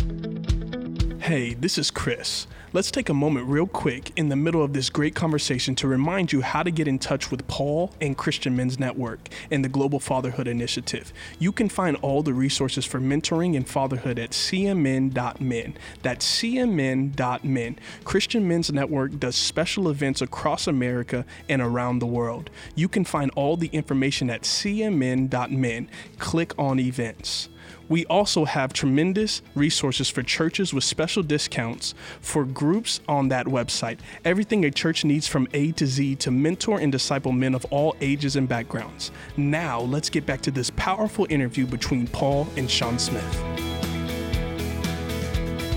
[1.20, 2.46] Hey, this is Chris.
[2.72, 6.33] Let's take a moment, real quick, in the middle of this great conversation to remind
[6.33, 10.00] you how to get in touch with Paul and Christian Men's Network and the Global
[10.00, 11.12] Fatherhood Initiative.
[11.38, 15.74] You can find all the resources for mentoring and fatherhood at cmn.men.
[16.02, 17.78] That's cmn.men.
[18.04, 22.48] Christian Men's Network does special events across America and around the world.
[22.74, 25.90] You can find all the information at cmn.men.
[26.18, 27.50] Click on events.
[27.88, 33.98] We also have tremendous resources for churches with special discounts for groups on that website.
[34.24, 37.96] Everything a church needs from A to Z to mentor and disciple men of all
[38.00, 39.11] ages and backgrounds.
[39.37, 43.61] Now, let's get back to this powerful interview between Paul and Sean Smith.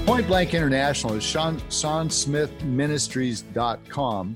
[0.06, 4.36] Point Blank International is Sean, SeanSmithMinistries.com,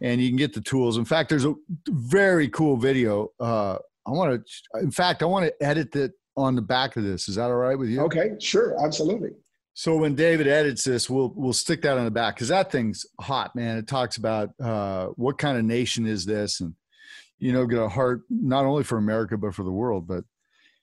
[0.00, 0.98] and you can get the tools.
[0.98, 1.54] In fact, there's a
[1.88, 3.30] very cool video.
[3.38, 7.02] Uh, I want to, in fact, I want to edit that on the back of
[7.02, 7.28] this.
[7.28, 8.00] Is that all right with you?
[8.02, 9.30] Okay, sure, absolutely.
[9.74, 13.06] So when David edits this, we'll we'll stick that on the back because that thing's
[13.20, 13.76] hot, man.
[13.76, 16.74] It talks about uh, what kind of nation is this, and
[17.38, 20.06] you know, get a heart not only for America but for the world.
[20.06, 20.24] But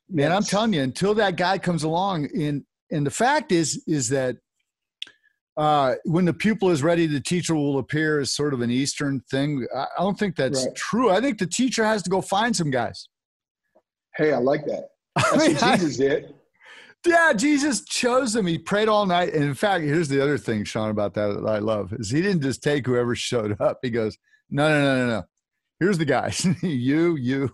[0.09, 0.37] man, yes.
[0.37, 4.37] I'm telling you, until that guy comes along, and and the fact is is that
[5.57, 9.21] uh, when the pupil is ready, the teacher will appear as sort of an Eastern
[9.29, 9.65] thing.
[9.75, 10.75] I don't think that's right.
[10.75, 11.11] true.
[11.11, 13.07] I think the teacher has to go find some guys.
[14.15, 14.89] Hey, I like that.
[15.15, 16.35] I mean, Jesus did.
[17.05, 18.47] Yeah, Jesus chose them.
[18.47, 19.33] He prayed all night.
[19.33, 22.21] And in fact, here's the other thing, Sean, about that that I love is he
[22.21, 23.79] didn't just take whoever showed up.
[23.81, 24.17] He goes,
[24.49, 25.23] no, no, no, no, no.
[25.79, 27.51] Here's the guys, you, you.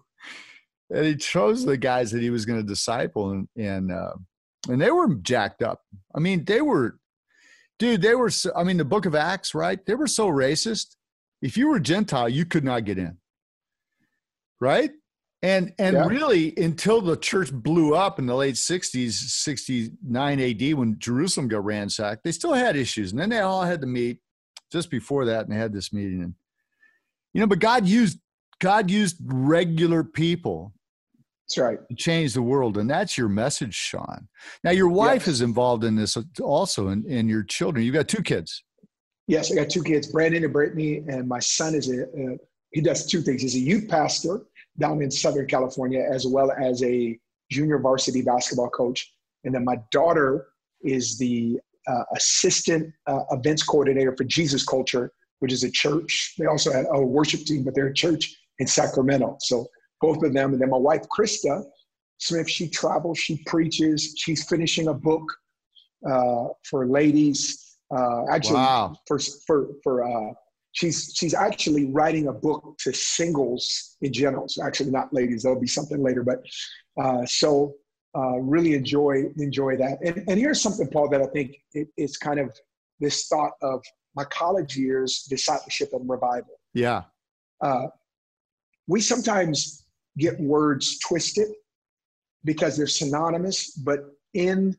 [0.89, 4.13] And he chose the guys that he was going to disciple, and and uh,
[4.67, 5.81] and they were jacked up.
[6.13, 6.99] I mean, they were,
[7.79, 8.01] dude.
[8.01, 8.29] They were.
[8.29, 9.83] So, I mean, the Book of Acts, right?
[9.85, 10.97] They were so racist.
[11.41, 13.17] If you were Gentile, you could not get in.
[14.59, 14.91] Right?
[15.43, 16.05] And and yeah.
[16.05, 21.65] really until the church blew up in the late 60s, 69 AD when Jerusalem got
[21.65, 23.11] ransacked, they still had issues.
[23.11, 24.19] And then they all had to meet
[24.71, 26.21] just before that and they had this meeting.
[26.21, 26.35] And
[27.33, 28.19] you know, but God used
[28.59, 30.73] God used regular people
[31.51, 31.79] that's right.
[31.89, 32.77] To change the world.
[32.77, 34.27] And that's your message, Sean.
[34.63, 35.35] Now your wife yes.
[35.35, 37.83] is involved in this also and, and your children.
[37.83, 38.63] You've got two kids.
[39.27, 42.37] Yes, I got two kids, Brandon and Brittany, and my son is a, a
[42.71, 43.41] he does two things.
[43.41, 44.41] He's a youth pastor
[44.79, 49.13] down in Southern California, as well as a junior varsity basketball coach.
[49.43, 50.47] And then my daughter
[50.81, 56.35] is the uh, assistant uh, events coordinator for Jesus Culture, which is a church.
[56.37, 59.37] They also had a worship team, but they're a church in Sacramento.
[59.39, 59.67] So
[59.99, 60.53] both of them.
[60.53, 61.63] And then my wife, Christa
[62.21, 65.23] Smith, she travels, she preaches, she's finishing a book
[66.07, 67.77] uh, for ladies.
[67.95, 68.95] Uh, actually, wow.
[69.07, 70.31] for for for uh,
[70.73, 74.47] she's she's actually writing a book to singles in general.
[74.47, 75.43] So actually, not ladies.
[75.43, 76.43] There'll be something later, but
[77.01, 77.75] uh, so
[78.17, 79.99] uh, really enjoy enjoy that.
[80.03, 82.55] And, and here's something, Paul, that I think it, it's kind of
[82.99, 83.83] this thought of
[84.15, 86.59] my college years, discipleship and revival.
[86.73, 87.03] Yeah.
[87.61, 87.87] Uh,
[88.87, 89.85] we sometimes
[90.17, 91.47] get words twisted
[92.43, 93.99] because they're synonymous, but
[94.33, 94.75] in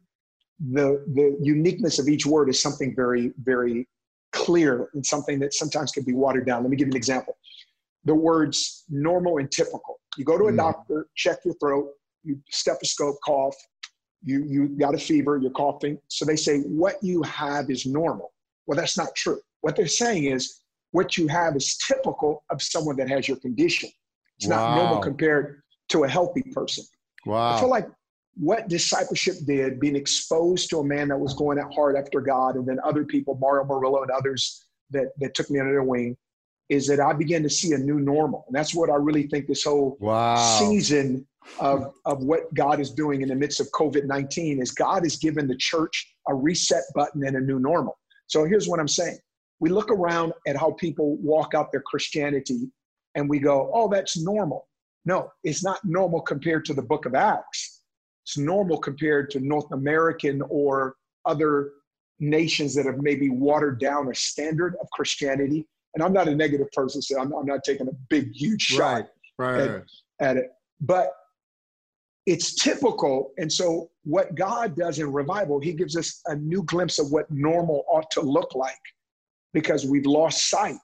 [0.71, 3.89] the the uniqueness of each word is something very very
[4.33, 6.63] clear and something that sometimes can be watered down.
[6.63, 7.37] Let me give you an example.
[8.05, 10.01] The words normal and typical.
[10.17, 10.57] You go to a mm.
[10.57, 11.89] doctor, check your throat,
[12.25, 13.55] you stethoscope, cough,
[14.25, 15.99] you, you got a fever, you're coughing.
[16.09, 18.33] So they say, what you have is normal.
[18.67, 19.41] Well, that's not true.
[19.61, 20.61] What they're saying is
[20.93, 23.91] what you have is typical of someone that has your condition.
[24.37, 24.75] It's Wow.
[24.75, 26.85] not normal compared to a healthy person.
[27.27, 27.57] Wow.
[27.57, 27.89] I feel like
[28.35, 32.57] what discipleship did, being exposed to a man that was going at heart after God,
[32.57, 36.17] and then other people, Mario Murillo and others that, that took me under their wing,
[36.69, 38.45] is that I began to see a new normal.
[38.47, 40.37] And that's what I really think this whole Wow.
[40.37, 41.27] season
[41.61, 45.17] of, of what God is doing in the midst of COVID 19 is God has
[45.17, 47.99] given the church a reset button and a new normal.
[48.27, 49.19] So here's what I'm saying
[49.61, 52.69] we look around at how people walk out their Christianity
[53.15, 54.67] and we go, oh, that's normal.
[55.05, 57.72] No, it's not normal compared to the book of Acts.
[58.25, 61.73] It's normal compared to North American or other
[62.21, 65.67] nations that have maybe watered down a standard of Christianity.
[65.95, 69.09] And I'm not a negative person, so I'm, I'm not taking a big, huge shot
[69.39, 69.61] Right.
[69.61, 69.85] at,
[70.21, 70.51] at it.
[70.81, 71.13] But
[72.27, 73.33] it's typical.
[73.39, 77.31] And so, what God does in revival, He gives us a new glimpse of what
[77.31, 78.79] normal ought to look like
[79.53, 80.77] because we've lost sight.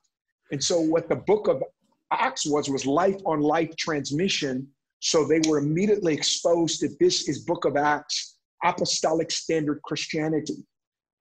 [0.50, 1.62] And so, what the book of
[2.10, 4.66] Acts was, was life on life transmission.
[5.00, 10.66] So, they were immediately exposed that this is book of Acts, apostolic standard Christianity.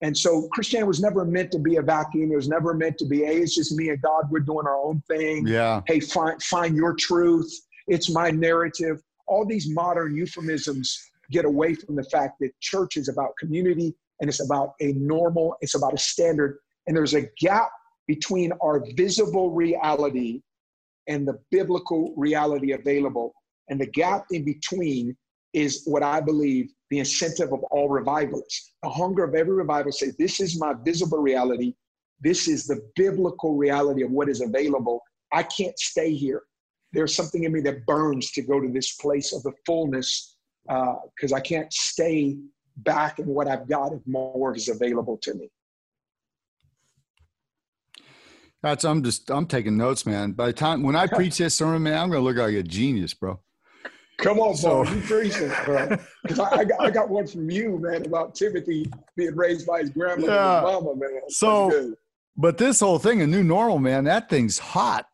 [0.01, 2.31] And so Christianity was never meant to be a vacuum.
[2.31, 4.77] It was never meant to be, hey, it's just me and God, we're doing our
[4.77, 5.81] own thing Yeah.
[5.87, 7.51] hey, find, find your truth.
[7.87, 9.01] It's my narrative.
[9.27, 10.99] All these modern euphemisms
[11.31, 15.55] get away from the fact that church is about community and it's about a normal,
[15.61, 16.59] it's about a standard.
[16.85, 17.69] And there's a gap
[18.07, 20.41] between our visible reality
[21.07, 23.33] and the biblical reality available.
[23.69, 25.15] And the gap in between
[25.53, 28.73] is what I believe the incentive of all revivalists.
[28.83, 31.73] The hunger of every revivalist say, This is my visible reality.
[32.21, 35.01] This is the biblical reality of what is available.
[35.31, 36.43] I can't stay here.
[36.93, 40.37] There's something in me that burns to go to this place of the fullness
[40.69, 42.37] uh, because I can't stay
[42.77, 45.49] back in what I've got if more is available to me.
[48.63, 50.31] That's I'm just I'm taking notes, man.
[50.31, 53.13] By the time when I preach this sermon, man, I'm gonna look like a genius,
[53.13, 53.39] bro.
[54.17, 55.95] Come on, So- Paul, you preach it, bro.
[56.27, 59.79] 'Cause I, I, got, I got one from you, man, about Timothy being raised by
[59.81, 60.55] his grandmother Yeah.
[60.57, 61.09] and mama, man.
[61.21, 61.93] That's So-
[62.35, 65.07] But this whole thing, a new normal, man, that thing's hot.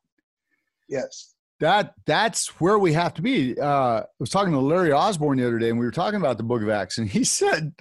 [0.90, 3.58] yes, That that's where we have to be.
[3.58, 6.38] Uh, I was talking to Larry Osborne the other day, and we were talking about
[6.38, 7.74] the Book of Acts, and he said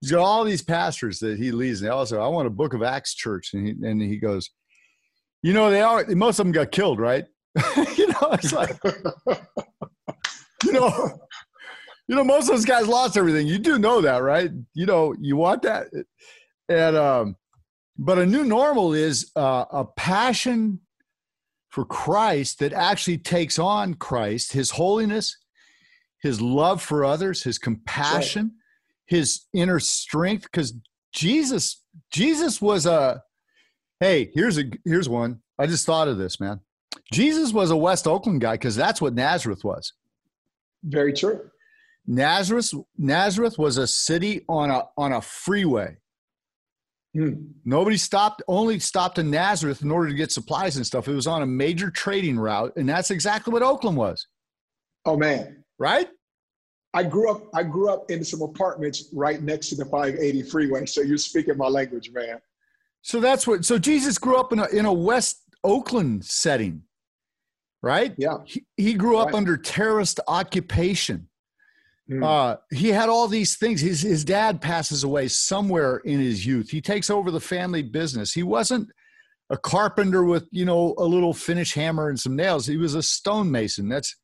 [0.00, 2.50] he's got all these pastors that he leads, and they all say, "I want a
[2.50, 4.50] Book of Acts church," and he and he goes,
[5.42, 7.24] "You know, they are most of them got killed, right?
[7.96, 8.76] you know, it's like
[10.64, 11.20] you know."
[12.06, 13.46] You know, most of those guys lost everything.
[13.46, 14.50] You do know that, right?
[14.74, 15.86] You know, you want that.
[16.68, 17.36] And um,
[17.96, 20.80] but a new normal is uh, a passion
[21.70, 25.36] for Christ that actually takes on Christ, his holiness,
[26.22, 28.52] his love for others, his compassion,
[29.06, 30.44] his inner strength.
[30.44, 30.72] Because
[31.12, 33.22] Jesus, Jesus was a
[34.00, 35.40] hey, here's a here's one.
[35.58, 36.60] I just thought of this, man.
[37.12, 39.92] Jesus was a West Oakland guy because that's what Nazareth was.
[40.84, 41.50] Very true.
[42.06, 45.96] Nazareth, Nazareth was a city on a on a freeway.
[47.14, 47.34] Hmm.
[47.64, 51.06] Nobody stopped, only stopped in Nazareth in order to get supplies and stuff.
[51.06, 54.26] It was on a major trading route, and that's exactly what Oakland was,
[55.06, 55.64] Oh, man.
[55.78, 56.08] right?
[56.92, 57.42] I grew up.
[57.54, 60.86] I grew up in some apartments right next to the 580 freeway.
[60.86, 62.40] So you're speaking my language, man.
[63.02, 63.64] So that's what.
[63.64, 66.82] So Jesus grew up in a in a West Oakland setting,
[67.84, 68.14] right?
[68.18, 68.38] Yeah.
[68.44, 69.34] He, he grew up Right.
[69.36, 71.28] under terrorist occupation.
[72.08, 72.22] Hmm.
[72.22, 73.80] Uh, he had all these things.
[73.80, 76.70] His his dad passes away somewhere in his youth.
[76.70, 78.32] He takes over the family business.
[78.32, 78.88] He wasn't
[79.50, 82.66] a carpenter with you know a little finish hammer and some nails.
[82.66, 83.88] He was a stonemason.
[83.88, 84.14] That's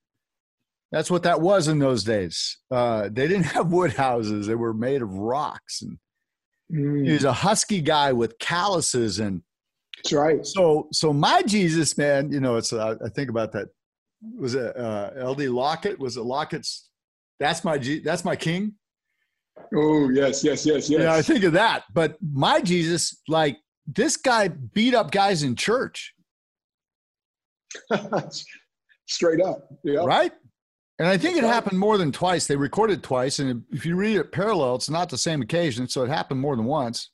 [0.92, 2.58] that's what that was in those days.
[2.70, 4.46] Uh, they didn't have wood houses.
[4.46, 5.82] They were made of rocks.
[5.82, 5.98] And
[6.72, 7.04] Hmm.
[7.04, 9.42] he was a husky guy with calluses and
[10.02, 10.46] That's right.
[10.46, 13.68] so so my Jesus man, you know, it's uh, I think about that.
[14.38, 15.48] Was it uh, L.D.
[15.48, 15.98] Lockett?
[15.98, 16.90] Was it Lockett's?
[17.38, 18.74] That's my G, that's my king.
[19.74, 21.00] Oh, yes, yes, yes, yes.
[21.02, 21.84] Yeah, I think of that.
[21.92, 26.14] But my Jesus, like this guy beat up guys in church,
[29.06, 29.68] Straight up.
[29.84, 30.04] Yeah.
[30.04, 30.32] right?
[30.98, 32.46] And I think it happened more than twice.
[32.46, 36.02] They recorded twice, and if you read it parallel, it's not the same occasion, so
[36.02, 37.10] it happened more than once.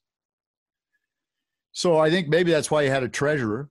[1.77, 3.69] So I think maybe that's why he had a treasurer.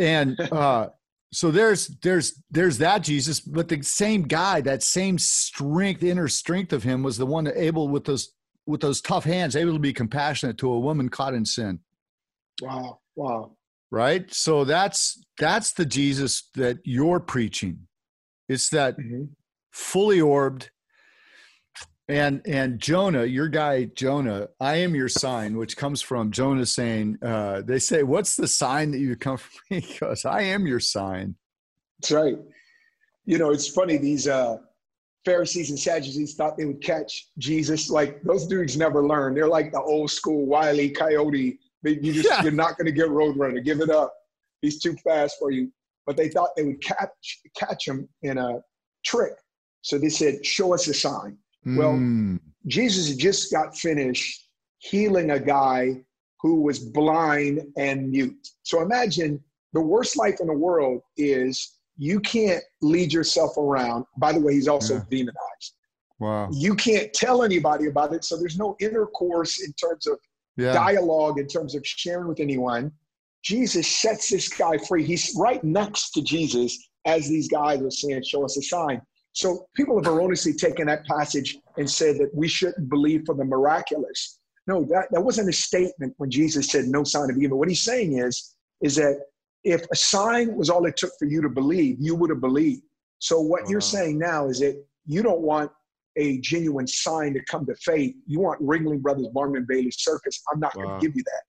[0.00, 0.88] And uh,
[1.32, 6.72] so there's there's there's that Jesus, but the same guy, that same strength, inner strength
[6.72, 8.32] of him, was the one that able with those
[8.66, 11.78] with those tough hands, able to be compassionate to a woman caught in sin.
[12.60, 12.98] Wow.
[13.14, 13.56] Wow.
[13.92, 14.32] Right.
[14.34, 17.86] So that's that's the Jesus that you're preaching.
[18.48, 19.28] It's that Mhm.
[19.70, 20.70] fully orbed
[22.10, 27.18] And and Jonah, your guy Jonah, I am your sign, which comes from Jonah saying,
[27.22, 29.80] uh, they say, What's the sign that you come from me?
[29.80, 31.36] Because I am your sign.
[32.00, 32.36] That's right.
[33.26, 34.56] You know, it's funny, these uh
[35.24, 37.90] Pharisees and Sadducees thought they would catch Jesus.
[37.90, 39.34] Like those dudes never learn.
[39.34, 41.60] They're like the old school wily coyote.
[41.84, 42.42] You just yeah.
[42.42, 43.64] you're not gonna get Roadrunner.
[43.64, 44.12] Give it up.
[44.62, 45.70] He's too fast for you.
[46.06, 48.58] But they thought they would catch catch him in a
[49.04, 49.34] trick.
[49.82, 51.38] So they said, Show us a sign.
[51.64, 52.40] Well, mm.
[52.66, 56.02] Jesus just got finished healing a guy
[56.40, 58.48] who was blind and mute.
[58.62, 59.42] So imagine
[59.72, 64.06] the worst life in the world is you can't lead yourself around.
[64.16, 65.02] By the way, he's also yeah.
[65.10, 65.74] demonized.
[66.18, 66.48] Wow.
[66.52, 68.24] You can't tell anybody about it.
[68.24, 70.18] So there's no intercourse in terms of
[70.56, 70.72] yeah.
[70.72, 72.92] dialogue, in terms of sharing with anyone.
[73.42, 75.04] Jesus sets this guy free.
[75.04, 79.00] He's right next to Jesus as these guys are saying, Show us a sign.
[79.32, 83.44] So people have erroneously taken that passage and said that we shouldn't believe for the
[83.44, 84.38] miraculous.
[84.66, 87.58] No, that, that wasn't a statement when Jesus said no sign of evil.
[87.58, 89.20] What he's saying is, is that
[89.64, 92.82] if a sign was all it took for you to believe, you would have believed.
[93.18, 93.98] So what you're uh-huh.
[93.98, 95.70] saying now is that you don't want
[96.16, 98.14] a genuine sign to come to faith.
[98.26, 100.42] You want Ringling Brothers, Barnum and Bailey Circus.
[100.52, 100.84] I'm not wow.
[100.84, 101.42] going to give you that.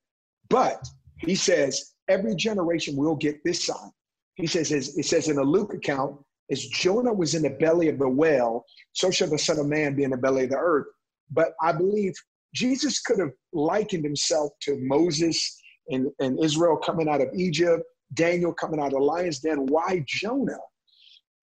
[0.50, 3.92] But he says every generation will get this sign.
[4.36, 6.20] He says, it says in a Luke account,
[6.52, 9.96] as Jonah was in the belly of the whale, so shall the Son of Man
[9.96, 10.88] be in the belly of the earth.
[11.32, 12.14] But I believe
[12.54, 15.58] Jesus could have likened himself to Moses
[15.90, 17.84] and, and Israel coming out of Egypt,
[18.14, 19.66] Daniel coming out of lion's den.
[19.68, 20.60] Why Jonah?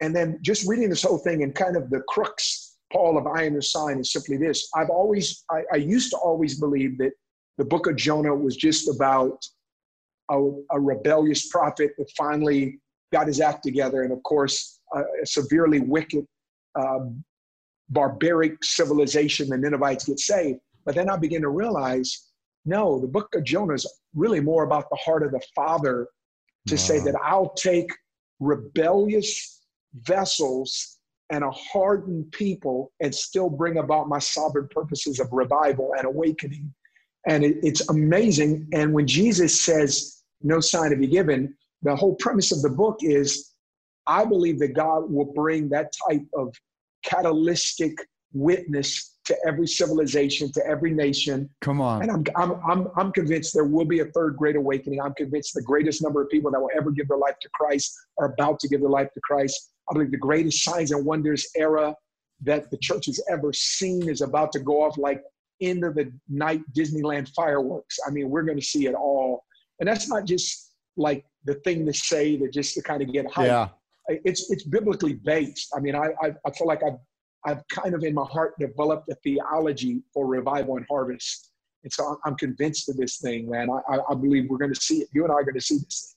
[0.00, 3.44] And then just reading this whole thing and kind of the crux, Paul of I
[3.44, 4.68] am the sign is simply this.
[4.74, 7.12] I've always, I, I used to always believe that
[7.56, 9.44] the book of Jonah was just about
[10.30, 12.80] a, a rebellious prophet that finally
[13.12, 14.02] got his act together.
[14.02, 16.24] And of course, a severely wicked,
[16.74, 17.22] um,
[17.90, 20.60] barbaric civilization, the Ninevites get saved.
[20.84, 22.28] But then I begin to realize,
[22.64, 26.08] no, the book of Jonah is really more about the heart of the Father
[26.66, 26.78] to wow.
[26.78, 27.90] say that I'll take
[28.40, 29.60] rebellious
[29.94, 30.98] vessels
[31.30, 36.72] and a hardened people and still bring about my sovereign purposes of revival and awakening.
[37.26, 38.68] And it, it's amazing.
[38.72, 42.98] And when Jesus says, no sign to be given, the whole premise of the book
[43.02, 43.52] is
[44.08, 46.54] I believe that God will bring that type of
[47.04, 47.92] catalytic
[48.32, 51.50] witness to every civilization, to every nation.
[51.60, 52.02] Come on.
[52.02, 55.00] And I'm, I'm, I'm, I'm convinced there will be a third great awakening.
[55.02, 57.94] I'm convinced the greatest number of people that will ever give their life to Christ
[58.18, 59.72] are about to give their life to Christ.
[59.90, 61.94] I believe the greatest signs and wonders era
[62.42, 65.22] that the church has ever seen is about to go off like
[65.60, 67.98] end of the night Disneyland fireworks.
[68.06, 69.44] I mean, we're going to see it all.
[69.80, 73.30] And that's not just like the thing to say that just to kind of get
[73.30, 73.46] hype.
[73.46, 73.68] Yeah
[74.08, 75.72] it's it's biblically based.
[75.76, 76.98] I mean, I I, I feel like I've
[77.46, 81.52] I've kind of in my heart developed a theology for revival and harvest,
[81.84, 83.68] and so I'm, I'm convinced of this thing, man.
[83.70, 85.08] I, I believe we're going to see it.
[85.12, 86.14] You and I are going to see this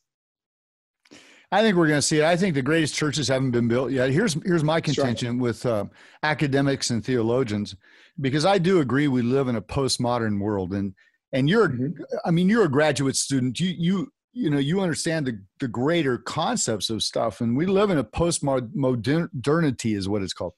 [1.10, 1.20] thing.
[1.54, 2.24] I think we're going to see it.
[2.24, 4.10] I think the greatest churches haven't been built yet.
[4.10, 5.42] Here's here's my contention right.
[5.42, 5.86] with uh,
[6.24, 7.76] academics and theologians,
[8.22, 10.94] because I do agree we live in a postmodern world, and
[11.34, 12.04] and you're, mm-hmm.
[12.26, 13.60] I mean, you're a graduate student.
[13.60, 17.90] You you you know you understand the, the greater concepts of stuff and we live
[17.90, 20.54] in a post-modernity is what it's called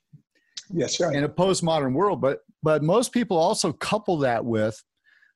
[0.72, 1.16] yes right.
[1.16, 4.82] in a postmodern world but but most people also couple that with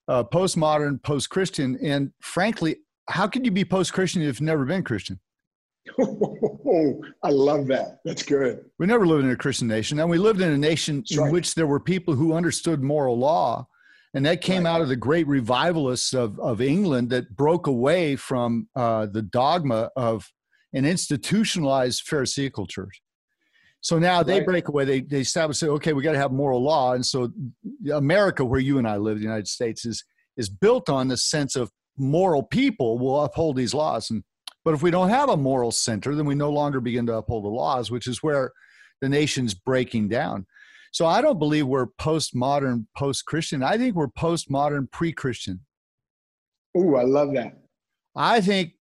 [0.08, 2.78] uh, postmodern post-christian and frankly
[3.10, 5.20] how can you be post-christian if you've never been christian
[6.00, 8.00] Oh, I love that.
[8.04, 8.66] That's good.
[8.78, 11.20] We never lived in a Christian nation, and we lived in a nation That's in
[11.20, 11.32] right.
[11.32, 13.68] which there were people who understood moral law
[14.14, 14.72] and that came right.
[14.72, 19.90] out of the great revivalists of, of England that broke away from uh, the dogma
[19.96, 20.32] of
[20.74, 23.02] an institutionalized Pharisaical church.
[23.82, 24.46] So now they right.
[24.46, 24.86] break away.
[24.86, 27.32] They they establish, say, okay, we got to have moral law, and so
[27.94, 30.04] America, where you and I live, the United States, is
[30.36, 34.10] is built on the sense of moral people will uphold these laws.
[34.10, 34.24] And
[34.64, 37.44] but if we don't have a moral center, then we no longer begin to uphold
[37.46, 38.52] the laws, which is where
[39.02, 40.46] the nation's breaking down.
[40.92, 43.64] So I don't believe we're postmodern, post Christian.
[43.64, 45.62] I think we're postmodern, pre Christian.
[46.78, 47.58] Ooh, I love that.
[48.16, 48.74] I think,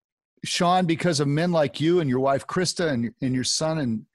[0.45, 4.07] Sean, because of men like you and your wife Christa and, and your son and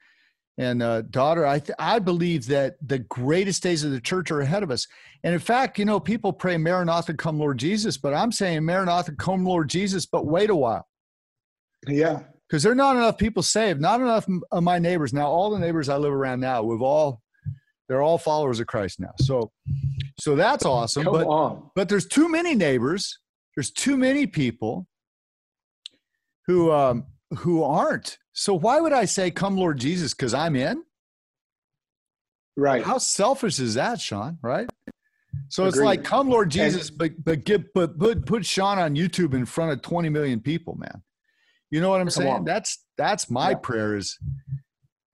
[0.57, 4.41] and uh, daughter, I th- I believe that the greatest days of the church are
[4.41, 4.85] ahead of us.
[5.23, 9.13] And in fact, you know, people pray Maranatha, come Lord Jesus, but I'm saying Maranatha,
[9.13, 10.85] come Lord Jesus, but wait a while.
[11.87, 12.23] Yeah.
[12.49, 15.13] Because there are not enough people saved, not enough of my neighbors.
[15.13, 17.21] Now, all the neighbors I live around now, we've all
[17.89, 19.11] they're all followers of Christ now.
[19.19, 19.51] So,
[20.19, 21.03] so that's awesome.
[21.03, 21.71] Come but on.
[21.75, 23.17] but there's too many neighbors.
[23.55, 24.87] There's too many people
[26.45, 27.05] who um,
[27.39, 28.19] who aren't.
[28.31, 30.83] So why would I say, "Come, Lord Jesus," because I'm in?
[32.55, 32.83] Right.
[32.83, 34.37] How selfish is that, Sean?
[34.41, 34.69] Right.
[35.47, 39.33] So it's like, come, Lord Jesus, but but get but put put Sean on YouTube
[39.33, 41.01] in front of 20 million people, man.
[41.71, 42.33] You know what I'm saying?
[42.33, 42.45] on.
[42.45, 43.55] That's that's my Yeah.
[43.55, 44.17] prayer is,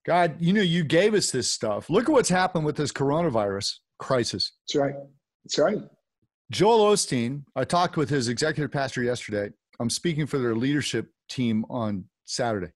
[0.05, 1.89] God, you know, you gave us this stuff.
[1.89, 4.51] Look at what's happened with this coronavirus crisis.
[4.67, 4.95] That's right.
[5.43, 5.77] That's right.
[6.51, 9.49] Joel Osteen, I talked with his executive pastor yesterday.
[9.79, 12.71] I'm speaking for their leadership team on Saturday.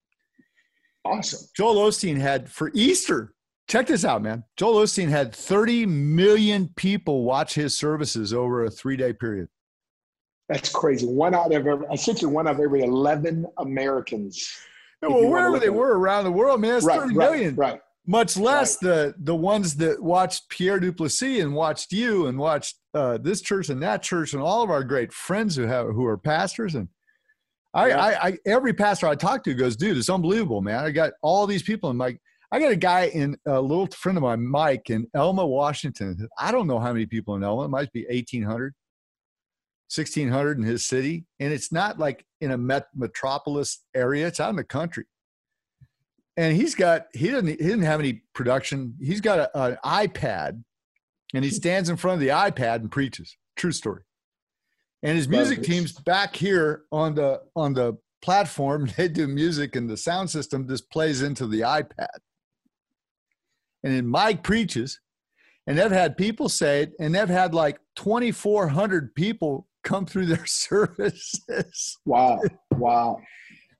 [1.04, 1.48] Awesome.
[1.56, 3.32] Joel Osteen had for Easter.
[3.68, 4.42] Check this out, man.
[4.56, 9.48] Joel Osteen had 30 million people watch his services over a three day period.
[10.48, 11.06] That's crazy.
[11.06, 14.52] One out of every, essentially one out of every 11 Americans.
[15.02, 17.54] Yeah, well, wherever they were around the world, man, it's right, 30 right, million.
[17.56, 17.80] right.
[18.06, 23.18] Much less the the ones that watched Pierre Duplessis and watched you and watched uh,
[23.18, 26.16] this church and that church and all of our great friends who have who are
[26.16, 26.88] pastors and
[27.72, 28.00] I, Yeah.
[28.00, 30.82] I, I every pastor I talk to goes, dude, it's unbelievable, man.
[30.84, 32.16] I got all these people in my
[32.52, 36.26] I got a guy in a little friend of mine, Mike, in Elma, Washington.
[36.36, 37.66] I don't know how many people in Elma.
[37.66, 38.74] It might be 1,800,
[39.94, 41.26] 1,600 in his city.
[41.38, 45.04] And it's not like in a met- metropolis area, it's out in the country.
[46.36, 48.94] And he's got, he didn't, he didn't have any production.
[49.00, 50.62] He's got a, an iPad
[51.34, 51.56] and he hmm.
[51.56, 53.36] stands in front of the iPad and preaches.
[53.56, 54.02] True story.
[55.02, 58.90] And his music team's back here on the on the platform.
[58.96, 62.18] They do music and the sound system just plays into the iPad
[63.82, 65.00] and then Mike preaches,
[65.66, 70.46] and they've had people say it, and they've had like 2,400 people come through their
[70.46, 71.98] services.
[72.04, 72.40] Wow.
[72.72, 73.20] Wow.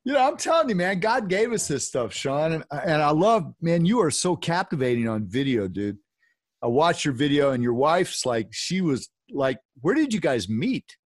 [0.04, 3.10] You know, I'm telling you, man, God gave us this stuff, Sean, and and I
[3.10, 5.98] love, man, you are so captivating on video, dude.
[6.62, 10.48] I watched your video, and your wife's like, she was like, where did you guys
[10.48, 10.96] meet?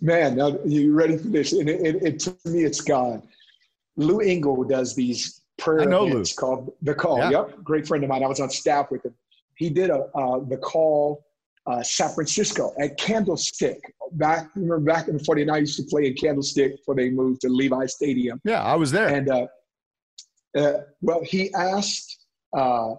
[0.00, 1.52] Man, now you ready for this?
[1.52, 3.22] And it, it, it, to me, it's God.
[3.96, 6.12] Lou Engle does these prayer I know Lou.
[6.12, 7.18] events called The Call.
[7.18, 7.30] Yeah.
[7.30, 8.24] Yep, great friend of mine.
[8.24, 9.14] I was on staff with him.
[9.56, 11.24] He did a uh, The Call
[11.66, 13.80] uh, San Francisco at Candlestick.
[14.12, 17.40] Back, remember back in the 49, I used to play in Candlestick before they moved
[17.42, 18.40] to Levi Stadium.
[18.44, 19.08] Yeah, I was there.
[19.08, 19.46] And uh,
[20.56, 22.18] uh, well, he asked
[22.56, 22.94] uh,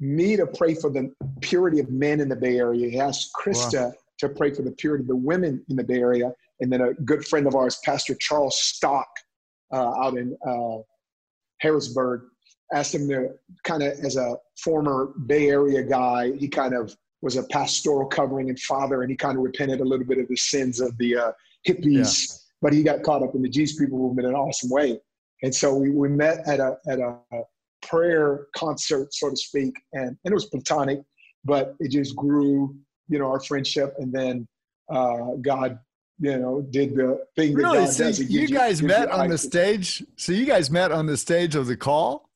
[0.00, 2.88] me to pray for the purity of men in the Bay Area.
[2.88, 6.32] He asked Christa to pray for the purity of the women in the Bay Area.
[6.60, 9.08] And then a good friend of ours, Pastor Charles Stock,
[9.72, 10.78] uh, out in uh,
[11.60, 12.22] Harrisburg,
[12.72, 13.30] asked him to
[13.64, 18.50] kind of, as a former Bay Area guy, he kind of was a pastoral covering
[18.50, 21.16] and father, and he kind of repented a little bit of the sins of the
[21.16, 21.32] uh,
[21.66, 25.00] hippies, but he got caught up in the Jesus People movement in an awesome way.
[25.42, 27.16] And so we, we met at a at a
[27.82, 31.00] prayer concert, so to speak, and, and it was platonic,
[31.44, 32.76] but it just grew,
[33.08, 33.94] you know, our friendship.
[33.98, 34.46] And then
[34.90, 35.78] uh, God,
[36.20, 37.84] you know, did the thing that Really?
[37.86, 38.18] God So does.
[38.18, 40.04] He you guys gives met on the stage?
[40.16, 42.28] So you guys met on the stage of the call?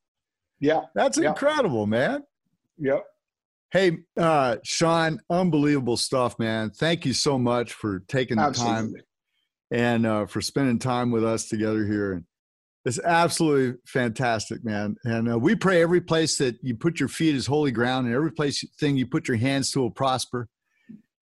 [0.60, 1.28] Yeah, That's Yeah.
[1.28, 2.24] incredible, man.
[2.78, 3.00] yeah.
[3.70, 6.70] Hey, uh, Sean, unbelievable stuff, man.
[6.70, 8.94] Thank you so much for taking the time
[9.70, 12.24] and uh, for spending time with us together here.
[12.86, 14.96] It's absolutely fantastic, man.
[15.04, 18.16] And uh, we pray every place that you put your feet is holy ground, and
[18.16, 20.48] every place thing you put your hands to will prosper,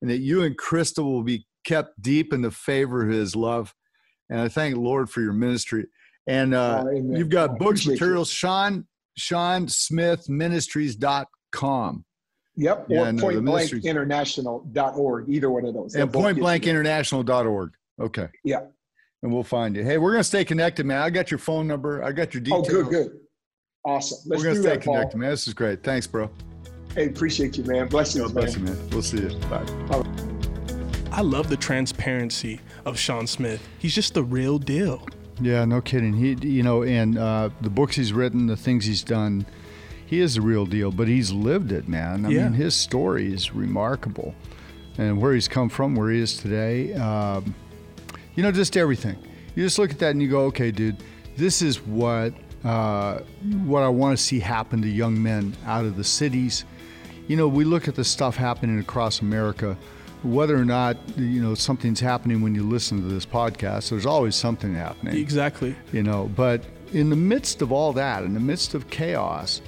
[0.00, 3.74] and that you and Christa will be kept deep in the favor of His love.
[4.30, 5.86] And I thank the Lord for your ministry.
[6.28, 8.86] And uh, Oh, you've got books, materials, Sean,
[9.16, 12.04] Sean Smith Ministries.com
[12.56, 12.86] Yep.
[12.88, 15.94] Yeah, or no, the ministries- pointblankinternational.org, either one of those.
[15.94, 16.82] and They'll both get you there.
[16.84, 17.70] pointblankinternational.org.
[18.00, 18.28] Okay.
[18.44, 18.60] Yeah.
[19.22, 19.82] And we'll find you.
[19.84, 21.00] Hey, we're going to stay connected, man.
[21.02, 22.02] I got your phone number.
[22.02, 22.68] I got your details.
[22.68, 23.18] Oh, good, good.
[23.84, 24.18] Awesome.
[24.26, 24.94] Let's we're going to stay that, Paul.
[24.94, 25.30] connected, man.
[25.30, 25.82] This is great.
[25.82, 26.30] Thanks, bro.
[26.94, 27.88] Hey, appreciate you, man.
[27.88, 28.66] Blessings, God bless man.
[28.68, 28.90] you, man.
[28.90, 29.28] We'll see you.
[29.50, 29.64] Bye.
[31.12, 33.66] I love the transparency of Sean Smith.
[33.78, 35.06] He's just the real deal.
[35.40, 36.12] Yeah, no kidding.
[36.14, 39.46] He, you know, and uh, the books he's written, the things he's done,
[40.06, 40.90] he is the real deal.
[40.90, 42.24] But he's lived it, man.
[42.24, 42.44] I Yeah.
[42.44, 44.34] mean, his story is remarkable,
[44.98, 46.94] and where he's come from, where he is today.
[46.94, 47.54] Um,
[48.34, 49.16] you know, just everything.
[49.54, 50.96] You just look at that and you go, okay, dude,
[51.36, 52.32] this is what
[52.64, 53.20] uh,
[53.64, 56.64] what I want to see happen to young men out of the cities.
[57.28, 59.76] You know, we look at the stuff happening across America.
[60.22, 64.34] Whether or not you know something's happening when you listen to this podcast, there's always
[64.34, 65.76] something happening Exactly.
[65.92, 69.60] you know but in the midst of all that in the midst of chaos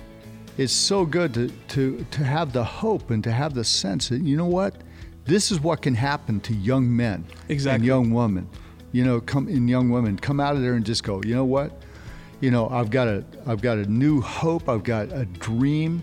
[0.58, 4.22] it's so good to to to have the hope and to have the sense that
[4.22, 4.74] you know what?
[5.24, 8.48] This is what can happen to young men and young women.
[8.92, 11.44] You know come in young women come out of there and just go you know
[11.44, 11.70] what?
[12.40, 14.68] You know i've got a i've got a new hope.
[14.68, 16.02] I've got a dream.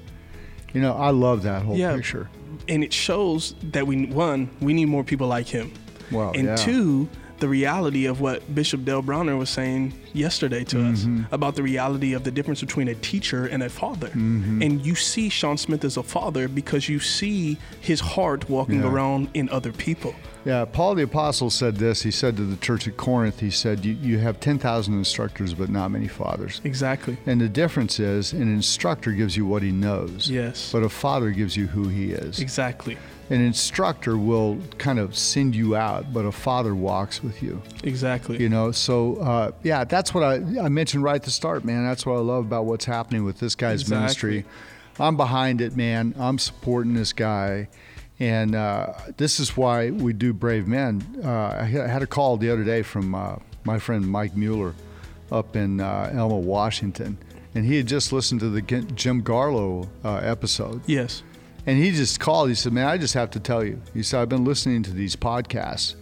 [0.73, 1.95] You know i love that whole Yeah.
[1.95, 2.29] picture.
[2.67, 5.71] And it shows that we one, we need more people like him.
[6.11, 6.55] Wow, and yeah.
[6.55, 7.09] two,
[7.39, 11.23] the reality of what Bishop Dale Bronner was saying yesterday to Mm-hmm.
[11.23, 14.07] us about the reality of the difference between a teacher and a father.
[14.09, 14.61] Mm-hmm.
[14.61, 18.87] And you see Sean Smith as a father because you see his heart walking Yeah.
[18.89, 20.15] around in other people.
[20.45, 22.03] Yeah, Paul the Apostle said this.
[22.03, 25.69] He said to the church at Corinth, he said, You, you have 10,000 instructors, but
[25.69, 26.61] not many fathers.
[26.63, 27.17] Exactly.
[27.25, 30.71] And the difference is an instructor gives you what he knows, Yes.
[30.71, 32.39] but a father gives you who he is.
[32.39, 32.95] Exactly.
[33.29, 37.59] An instructor will kind of send you out, but a father walks with you.
[37.83, 38.39] Exactly.
[38.39, 41.83] You know, so uh, yeah, that's what I, I mentioned right at the start, man.
[41.85, 43.97] That's what I love about what's happening with this guy's Exactly.
[43.99, 44.45] ministry.
[44.99, 46.13] I'm behind it, man.
[46.19, 47.67] I'm supporting this guy.
[48.19, 51.03] And uh, this is why we do Brave Men.
[51.23, 54.73] Uh, I had a call the other day from uh, my friend Mike Mueller
[55.31, 57.17] up in uh, Elma, Washington.
[57.55, 60.81] And he had just listened to the Jim Garlow uh, episode.
[60.85, 61.23] yes.
[61.67, 62.49] And he just called.
[62.49, 63.81] He said, Man, I just have to tell you.
[63.93, 65.95] He said, I've been listening to these podcasts,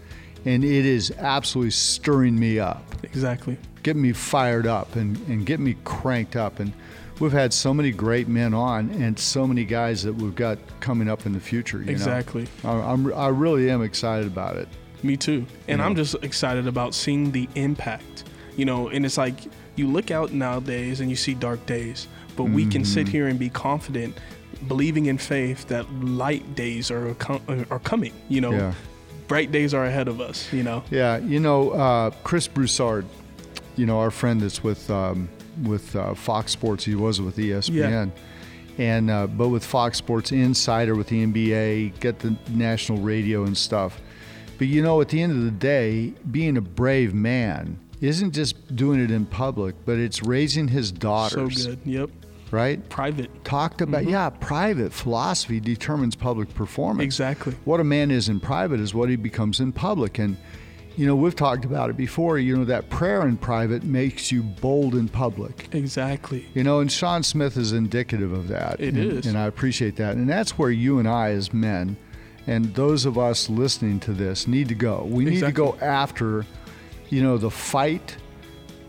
[0.45, 3.57] and it is absolutely stirring me up, Exactly.
[3.82, 6.59] getting me fired up, and, and getting me cranked up.
[6.59, 6.74] And
[7.20, 11.07] we've had so many great men on, and so many guys that we've got coming
[11.09, 11.80] up in the future.
[11.80, 11.91] You know?
[11.91, 12.47] Exactly.
[12.66, 14.68] I, I'm, I really am excited about it.
[15.01, 15.45] Me too.
[15.68, 18.24] And I'm just excited about seeing the impact.
[18.55, 19.36] You know, and it's like
[19.76, 23.11] you look out nowadays and you see dark days, but we can sit Mm-hmm.
[23.11, 24.16] here and be confident,
[24.68, 28.14] believing in faith that light days are com- are coming.
[28.30, 28.74] You know, Yeah.
[29.28, 30.51] bright days are ahead of us.
[30.54, 30.84] You know.
[30.91, 33.06] Yeah, you know, uh, Chris Broussard,
[33.76, 35.30] you know, our friend that's with um,
[35.64, 36.84] with uh, Fox Sports.
[36.86, 38.12] He was with ESPN,
[38.78, 43.58] and uh, but with Fox Sports Insider with the NBA, get the national radio and
[43.58, 43.99] stuff.
[44.58, 48.76] But you know, at the end of the day, being a brave man isn't just
[48.76, 51.64] doing it in public, but it's raising his daughters.
[51.64, 51.80] So good.
[51.86, 52.10] Yep.
[52.54, 52.88] Right?
[52.88, 53.43] Private.
[53.43, 54.12] Talked about mm-hmm.
[54.12, 57.56] yeah, private philosophy determines public performance Exactly.
[57.66, 60.20] what a man is in private is what he becomes in public.
[60.20, 60.38] And,
[60.95, 62.38] you know, we've talked about it before.
[62.38, 65.68] You know, that prayer in private makes you bold in public.
[65.74, 66.45] Exactly.
[66.54, 68.80] You know, and Sean Smith is indicative of that.
[68.80, 69.26] It and, is.
[69.26, 70.16] And I appreciate that.
[70.16, 71.97] And that's where you and I, as men,
[72.45, 75.08] and those of us listening to this, need to go.
[75.10, 76.45] We need to go after,
[77.10, 78.18] you know, the fight.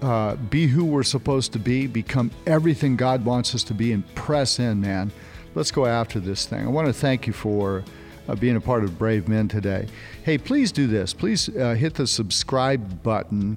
[0.03, 4.15] Uh, be who we're supposed to be, become everything God wants us to be, and
[4.15, 5.11] press in, man.
[5.55, 6.67] Let's go after this thing.
[6.67, 7.85] I want to thank you for
[8.29, 9.87] uh, being a part of Brave Men today.
[10.23, 11.15] Hey, please do this.
[11.15, 13.57] Please uh, hit the subscribe button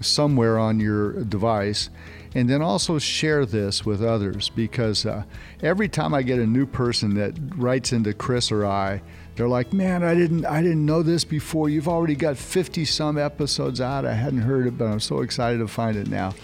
[0.00, 1.90] somewhere on your device.
[2.34, 5.24] And then also share this with others because uh,
[5.62, 9.02] every time I get a new person that writes into Chris or I,
[9.36, 11.68] they're like, "Man, I didn't, I didn't know this before.
[11.70, 14.04] You've already got 50 some episodes out.
[14.04, 16.34] I hadn't heard it, but I'm so excited to find it now."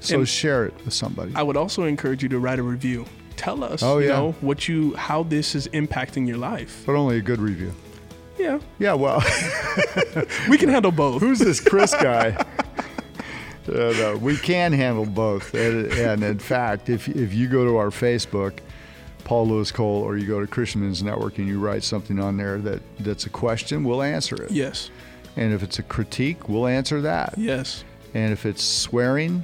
[0.00, 1.32] So And- share it with somebody.
[1.36, 3.06] I would also encourage you to write a review.
[3.36, 4.16] Tell us, Oh, you yeah.
[4.16, 6.82] know, what you, how this is impacting your life.
[6.86, 7.72] but only a good review.
[8.38, 9.20] Yeah, Yeah, well,
[10.48, 11.20] we can handle both.
[11.22, 12.36] who's this Chris guy?
[13.68, 15.54] Uh, no, we can handle both.
[15.54, 18.58] And, and in fact, if, if you go to our Facebook,
[19.32, 22.36] Paul Louis Cole, or you go to Christian Men's Network and you write something on
[22.36, 24.50] there that, that's a question, we'll answer it.
[24.50, 24.90] Yes.
[25.36, 27.32] And if it's a critique, we'll answer that.
[27.38, 27.82] Yes.
[28.12, 29.42] And if it's swearing,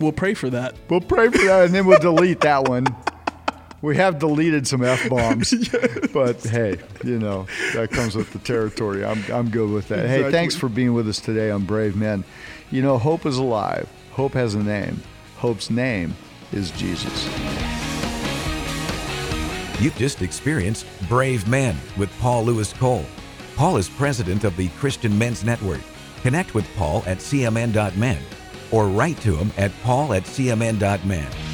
[0.00, 0.76] We'll pray for that.
[0.88, 2.86] we'll pray for that and then we'll delete that one.
[3.82, 5.52] We have deleted some F bombs,
[6.14, 9.04] but hey, you know, that comes with the territory.
[9.04, 10.08] I'm, I'm good with that.
[10.08, 12.24] Hey, thanks for being with us today on Brave Men.
[12.70, 15.02] You know, hope is alive, hope has a name.
[15.36, 16.16] Hope's name
[16.50, 17.87] is Jesus.
[19.80, 23.04] You've just experienced Brave Men with Paul Louis Cole.
[23.56, 25.80] Paul is president of the Christian Men's Network.
[26.22, 28.18] Connect with Paul at cmn.men
[28.70, 31.47] or write to him at paul at cmn.men.